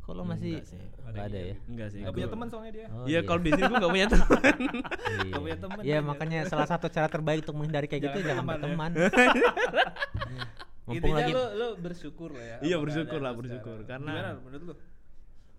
[0.00, 1.22] kok lo masih Enggak sih.
[1.22, 2.86] ada ya enggak sih Gak punya gua- teman soalnya dia.
[2.88, 5.22] Oh, Iya kalau di sini gue gak punya teman Iya.
[5.24, 5.98] Nggak punya temen Iya, dia.
[6.00, 8.90] makanya salah satu cara terbaik untuk menghindari kayak gitu Jangan berteman.
[8.92, 9.06] ya.
[10.86, 12.56] Mumpung Intinya lagi lu lu bersyukur lah ya.
[12.62, 13.76] Iya, bersyukur lah, bersyukur.
[13.82, 14.06] sekarang.
[14.06, 14.74] Karena- gimana menurut lu?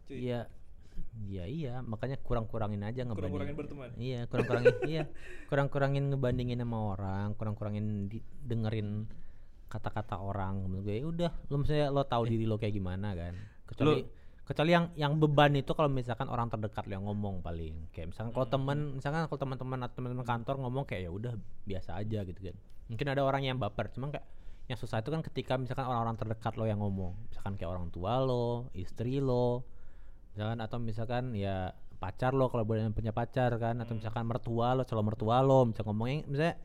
[0.07, 0.17] Cuy.
[0.23, 0.41] Iya.
[1.29, 3.21] Iya iya, makanya kurang-kurangin aja ngebandingin.
[3.21, 3.89] Kurang-kurangin berteman.
[4.01, 5.03] Iya, kurang-kurangin iya.
[5.45, 8.09] Kurang-kurangin ngebandingin sama orang, kurang-kurangin
[8.47, 9.05] dengerin
[9.69, 10.95] kata-kata orang menurut gue.
[10.97, 13.35] Ya udah, lo misalnya lo tahu diri lo kayak gimana kan.
[13.67, 14.01] Kecuali
[14.47, 17.91] kecuali yang yang beban itu kalau misalkan orang terdekat lo yang ngomong paling.
[17.93, 21.33] Kayak misalkan kalau temen, misalkan kalau teman-teman atau teman-teman kantor ngomong kayak ya udah
[21.67, 22.55] biasa aja gitu kan.
[22.89, 24.25] Mungkin ada orang yang baper, cuman kayak
[24.67, 27.15] yang susah itu kan ketika misalkan orang-orang terdekat lo yang ngomong.
[27.31, 29.63] Misalkan kayak orang tua lo, istri lo,
[30.37, 34.85] misalkan atau misalkan ya pacar lo kalau boleh punya pacar kan atau misalkan mertua lo
[34.85, 36.55] calon mertua lo misalkan ngomongnya misalnya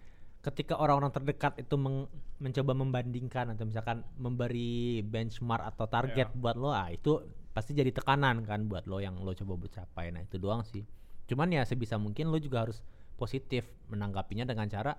[0.45, 6.69] ketika orang-orang terdekat itu meng- mencoba membandingkan atau misalkan memberi benchmark atau target buat lo
[6.69, 7.25] ah itu
[7.57, 10.85] pasti jadi tekanan kan buat lo yang lo coba bercapai nah itu doang sih.
[11.25, 12.85] Cuman ya sebisa mungkin lo juga harus
[13.17, 14.93] positif menanggapinya dengan cara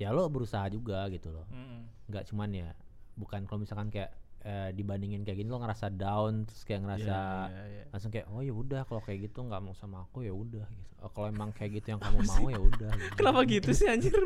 [0.00, 2.08] ya lo berusaha juga gitu loh Mm-mm.
[2.08, 2.68] nggak cuman ya
[3.14, 7.16] bukan kalau misalkan kayak eh, dibandingin kayak gini lo ngerasa down terus kayak ngerasa
[7.52, 7.84] Iya, iya.
[7.92, 10.92] langsung kayak oh ya udah kalau kayak gitu nggak mau sama aku ya udah gitu
[11.04, 13.12] oh, kalau emang kayak gitu yang kamu mau ya udah gitu.
[13.20, 14.16] kenapa gitu sih anjir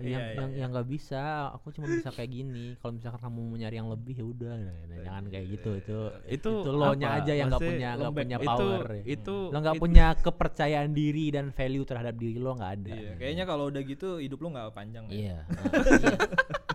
[0.00, 1.22] Iya, yang iya, yang yang nggak bisa
[1.52, 4.76] aku cuma bisa kayak gini kalau misalkan kamu mau nyari yang lebih ya udah Nah,
[4.86, 5.98] nah, jangan kayak gitu itu
[6.28, 9.02] itu lo nya aja yang nggak punya nggak punya Itu- power ya.
[9.06, 13.44] itu lo nggak punya kepercayaan diri dan value terhadap diri lo nggak ada Iya, kayaknya
[13.44, 15.14] kalau udah gitu hidup lu nggak panjang ya.
[15.14, 15.38] Iya.
[16.02, 16.16] iya.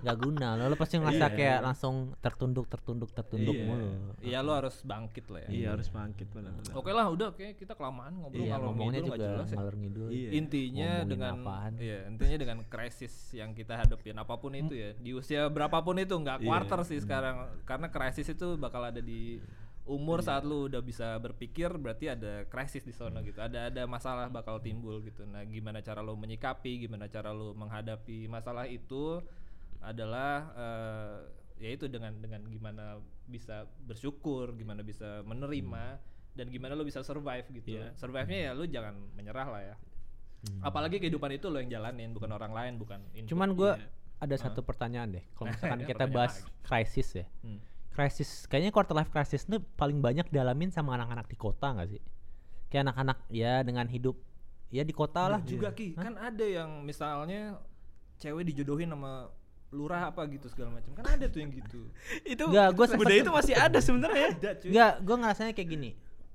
[0.05, 0.47] Nggak guna.
[0.53, 1.33] Lo, lo pasti ngerasa Iya.
[1.33, 3.65] kayak langsung tertunduk, tertunduk, tertunduk Iya.
[3.65, 3.89] mulu.
[4.21, 5.49] Iya, lu harus bangkit lah ya.
[5.49, 9.07] iya harus bangkit benar-benar Oke lah, udah oke kita kelamaan ngobrol Iya, kalau ngomongnya ngidul
[9.07, 9.55] nggak juga jelas ya.
[9.57, 10.07] ngalor ngidul.
[10.07, 10.29] Iya.
[10.31, 11.71] Intinya Ngomongin dengan apaan.
[11.77, 14.93] iya, intinya dengan krisis yang kita hadapin apa pun itu ya.
[14.93, 16.45] Di usia berapapun itu nggak Iya.
[16.45, 19.41] quarter sih sekarang karena krisis itu bakal ada di
[19.85, 20.27] umur Iya.
[20.27, 23.37] saat lu udah bisa berpikir berarti ada krisis di sana gitu.
[23.37, 25.25] Ada ada masalah bakal timbul gitu.
[25.25, 29.21] Nah, gimana cara lu menyikapi, gimana cara lu menghadapi masalah itu
[29.79, 31.17] adalah eh,
[31.57, 35.97] yaitu dengan dengan gimana bisa bersyukur, gimana bisa menerima
[36.35, 37.79] dan gimana lu bisa survive gitu.
[37.79, 37.95] Iya.
[37.95, 39.75] Survive-nya ya lu jangan menyerah lah ya.
[40.61, 43.33] Apalagi kehidupan itu lo yang jalanin, bukan orang lain, bukan input.
[43.33, 43.87] Cuman gue Iya.
[44.21, 45.23] ada satu pertanyaan deh.
[45.33, 47.25] Kalau misalkan Ya, kita bahas krisis ya.
[47.41, 47.57] Hmm.
[47.89, 52.03] crisis kayaknya quarter life crisis itu paling banyak dialamin sama anak-anak di kota nggak sih
[52.67, 54.19] kayak anak-anak ya dengan hidup
[54.67, 57.55] ya di kota lah Nggak juga ki kan ada yang misalnya
[58.19, 59.31] cewek dijodohin sama
[59.75, 61.83] lurah apa gitu segala macam kan ada tuh yang gitu
[62.33, 64.27] itu Nggak, gua budaya itu masih ada sebenarnya
[64.63, 65.89] Enggak, gue ngerasanya kayak gini.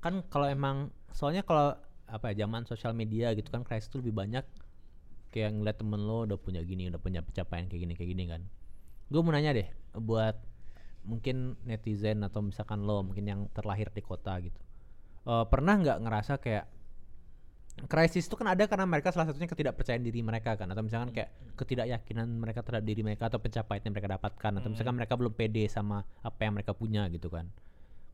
[0.05, 1.73] Kan kalau emang soalnya kalau
[2.11, 4.43] apa ya zaman sosial media gitu kan crisis tuh lebih banyak
[5.31, 8.43] kayak ngeliat temen lo udah punya gini, udah punya pencapaian kayak gini kayak gini kan.
[9.09, 10.37] Gue mau nanya deh buat
[11.07, 14.61] mungkin netizen atau misalkan lo mungkin yang terlahir di kota gitu.
[15.27, 16.65] Eh, pernah nggak ngerasa kayak
[17.89, 21.33] krisis itu kan ada karena mereka salah satunya ketidakpercayaan diri mereka kan atau misalkan kayak
[21.57, 25.65] ketidakyakinan mereka terhadap diri mereka atau pencapaian yang mereka dapatkan atau misalkan mereka belum pede
[25.71, 27.49] sama apa yang mereka punya gitu kan.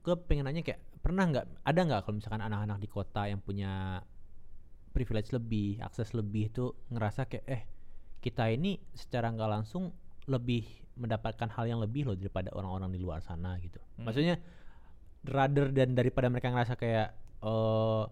[0.07, 4.03] Gue pengen nanya kayak pernah nggak ada nggak kalau misalkan anak-anak di kota yang punya
[4.95, 7.63] privilege lebih akses lebih itu ngerasa kayak eh
[8.23, 9.93] kita ini secara nggak langsung
[10.27, 13.79] lebih mendapatkan hal yang lebih loh daripada orang-orang di luar sana gitu.
[14.01, 14.41] Maksudnya
[15.27, 17.09] rather dan daripada mereka ngerasa kayak
[17.43, 18.05] eh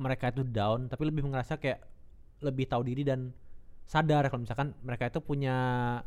[0.00, 1.84] mereka itu down tapi lebih ngerasa kayak
[2.40, 3.30] lebih tahu diri dan
[3.84, 5.54] sadar kalau misalkan mereka itu punya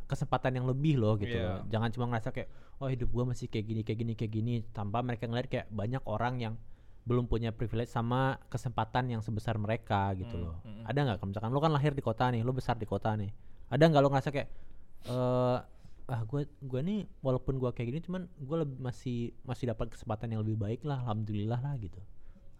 [0.08, 1.62] kesempatan yang lebih loh gitu Iya.
[1.62, 1.68] loh.
[1.68, 5.00] jangan cuma ngerasa kayak oh hidup gua masih kayak gini kayak gini kayak gini tanpa
[5.00, 6.54] mereka ngeliat kayak banyak orang yang
[7.04, 10.88] belum punya privilege sama kesempatan yang sebesar mereka gitu Hmm, loh hmm.
[10.88, 13.30] ada nggak kalau misalkan lo kan lahir di kota nih lo besar di kota nih
[13.68, 14.48] ada nggak lo ngerasa kayak
[15.04, 15.58] eh
[16.06, 20.32] ah gue gue nih walaupun gua kayak gini cuman gue lebih masih masih dapat kesempatan
[20.32, 22.00] yang lebih baik lah alhamdulillah lah gitu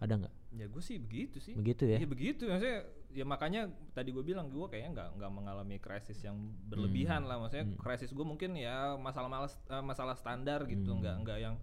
[0.04, 0.34] ada nggak?
[0.52, 1.52] Ya gue sih begitu sih.
[1.52, 1.96] Begitu ya?
[1.96, 2.42] Iya begitu.
[2.44, 2.78] Maksudnya
[3.10, 7.38] ya makanya tadi gue bilang gue kayaknya nggak nggak mengalami krisis yang berlebihan lah.
[7.38, 7.76] Maksudnya Hmm.
[7.76, 10.90] krisis gue mungkin ya masalah malas eh, masalah standar gitu.
[10.90, 11.00] Hmm.
[11.00, 11.56] nggak nggak yang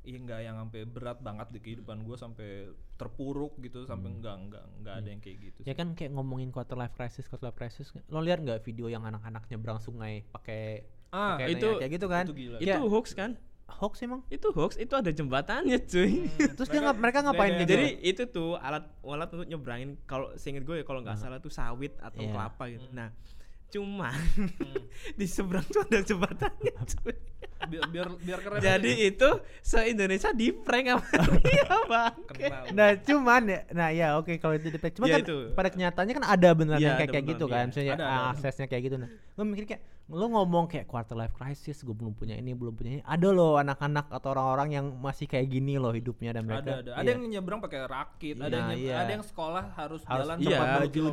[0.00, 4.64] iya nggak yang sampai berat banget di kehidupan gue sampai terpuruk gitu sampai nggak nggak
[4.78, 5.68] nggak ada yang kayak gitu Hmm.
[5.68, 5.76] ya sih.
[5.76, 9.44] kan kayak ngomongin quarter life crisis quarter life crisis lo lihat nggak video yang anak-anak
[9.46, 12.24] nyebrang sungai pakai ah pakai itu- kayak gitu kan?
[12.24, 12.56] itu gila.
[12.56, 13.30] itu Kayak hoax kan
[13.72, 17.88] hoax emang itu hoax itu ada jembatannya cuy terus dia ngap- mereka ngapain gitu jadi
[18.00, 21.94] itu tuh alat alat untuk nyebrangin kalau seinget gue ya kalau nggak salah tuh sawit
[21.96, 22.30] atau Iya.
[22.30, 22.96] kelapa gitu Hmm.
[22.96, 23.08] nah
[23.66, 24.82] cuman Hmm.
[25.18, 27.14] di seberang tuh ada jembatannya cuy
[27.60, 29.06] biar biar biar keren jadi aja.
[29.06, 29.28] itu
[29.60, 31.04] se Indonesia di prank sama
[31.44, 32.14] dia bang
[32.70, 35.38] Nah cuman ya, nah ya oke kalau itu di cuma Ya, kan itu.
[35.52, 37.70] pada kenyataannya kan ada beneran Iya, yang kayak ada kayak gitu beneran, kan, iya.
[37.70, 38.30] misalnya Ada, ah, ada.
[38.32, 38.96] aksesnya kayak gitu.
[38.96, 42.74] Nah, gue mikir kayak lo ngomong kayak quarter life crisis, gue belum punya ini, belum
[42.74, 43.02] punya ini.
[43.02, 46.66] Ada loh anak-anak atau orang-orang yang masih kayak gini loh hidupnya dan mereka.
[46.66, 47.10] ada ada ada iya.
[47.14, 48.96] yang nyebrang pakai rakit ada Nah, yang nyeb- iya.
[48.98, 50.58] ada yang sekolah harus, Harus jalan Iya,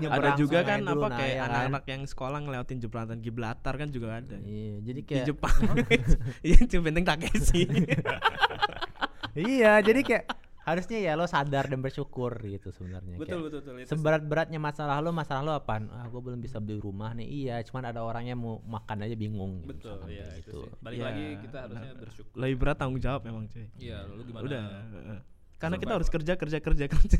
[0.01, 1.47] nyebrang ada juga kan dulu, apa nah, kayak ya kan.
[1.47, 5.55] anak-anak yang sekolah ngelewatin jembatan Gibraltar kan juga ada Iya, jadi di kayak Jepang
[6.47, 7.61] iya itu benteng Takeshi
[9.37, 10.25] iya, jadi kayak
[10.67, 13.15] harusnya ya lo sadar dan bersyukur gitu sebenarnya.
[13.15, 15.87] betul Kayak betul betul itu Seberat-beratnya masalah lo, masalah lo apaan?
[15.89, 17.23] Ah, gue belum bisa beli rumah nih.
[17.23, 19.63] Iya, cuman ada orangnya mau makan aja bingung.
[19.63, 21.05] gitu, betul misalkan ya itu sih balik Iya.
[21.07, 24.63] lagi kita harusnya bersyukur lebih berat tanggung jawab memang cuy iya lu gimana udah
[24.93, 25.19] heeh.
[25.55, 25.95] karena kita Survival.
[25.95, 27.17] harus kerja kerja kerja kerja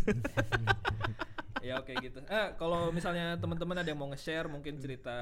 [1.68, 5.16] ya oke gitu eh kalau misalnya teman-teman ada yang mau nge-share mungkin cerita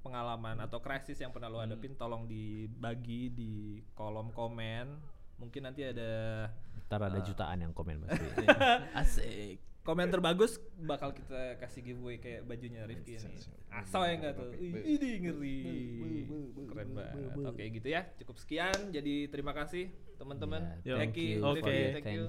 [0.00, 3.52] pengalaman atau krisis yang pernah lo hadapin tolong dibagi di
[3.92, 4.86] kolom komen
[5.36, 6.48] mungkin nanti ada
[6.90, 7.22] Ntar ada Ah.
[7.22, 8.26] jutaan yang komen pasti.
[9.00, 13.32] asik komen terbagus bakal kita kasih giveaway kayak bajunya Rifki ini
[13.72, 15.58] asal ya enggak tuh Ih, ini ngeri
[16.68, 21.64] keren banget oke gitu ya cukup sekian jadi terima kasih teman-teman Iya, thank you Oke.
[21.64, 22.24] Rifki, thank you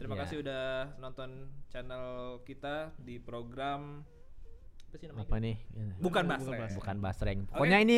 [0.00, 0.20] Terima ya.
[0.24, 0.64] kasih udah
[0.96, 1.30] nonton
[1.68, 2.06] channel
[2.42, 4.06] kita di program
[4.88, 5.26] apa sih namanya?
[5.28, 5.56] Apa nih?
[5.68, 6.70] Bukan Bukan Basreng.
[6.72, 7.38] Bukan Basreng.
[7.52, 7.96] Pokoknya ini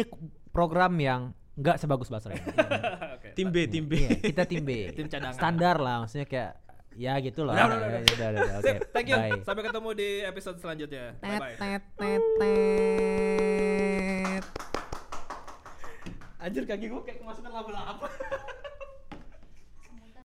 [0.51, 1.23] program yang
[1.59, 2.39] nggak sebagus Basreng.
[3.19, 3.35] Oke.
[3.35, 4.89] tim B tim B Iya, kita tim B.
[4.95, 5.35] Tim cadangan.
[5.35, 6.51] Standar lah, maksudnya kayak
[6.95, 7.51] ya gitu loh.
[7.51, 8.75] Udah, udah, udah, udah, udah, udah, Oke.
[8.91, 9.19] Thank you.
[9.19, 9.31] bye.
[9.43, 11.05] Sampai ketemu di episode selanjutnya.
[11.17, 11.57] Bye Tet, bye.
[11.57, 14.45] tet, tet, tet.
[16.39, 18.07] anjir kaki gue kayak kemasukan laba-laba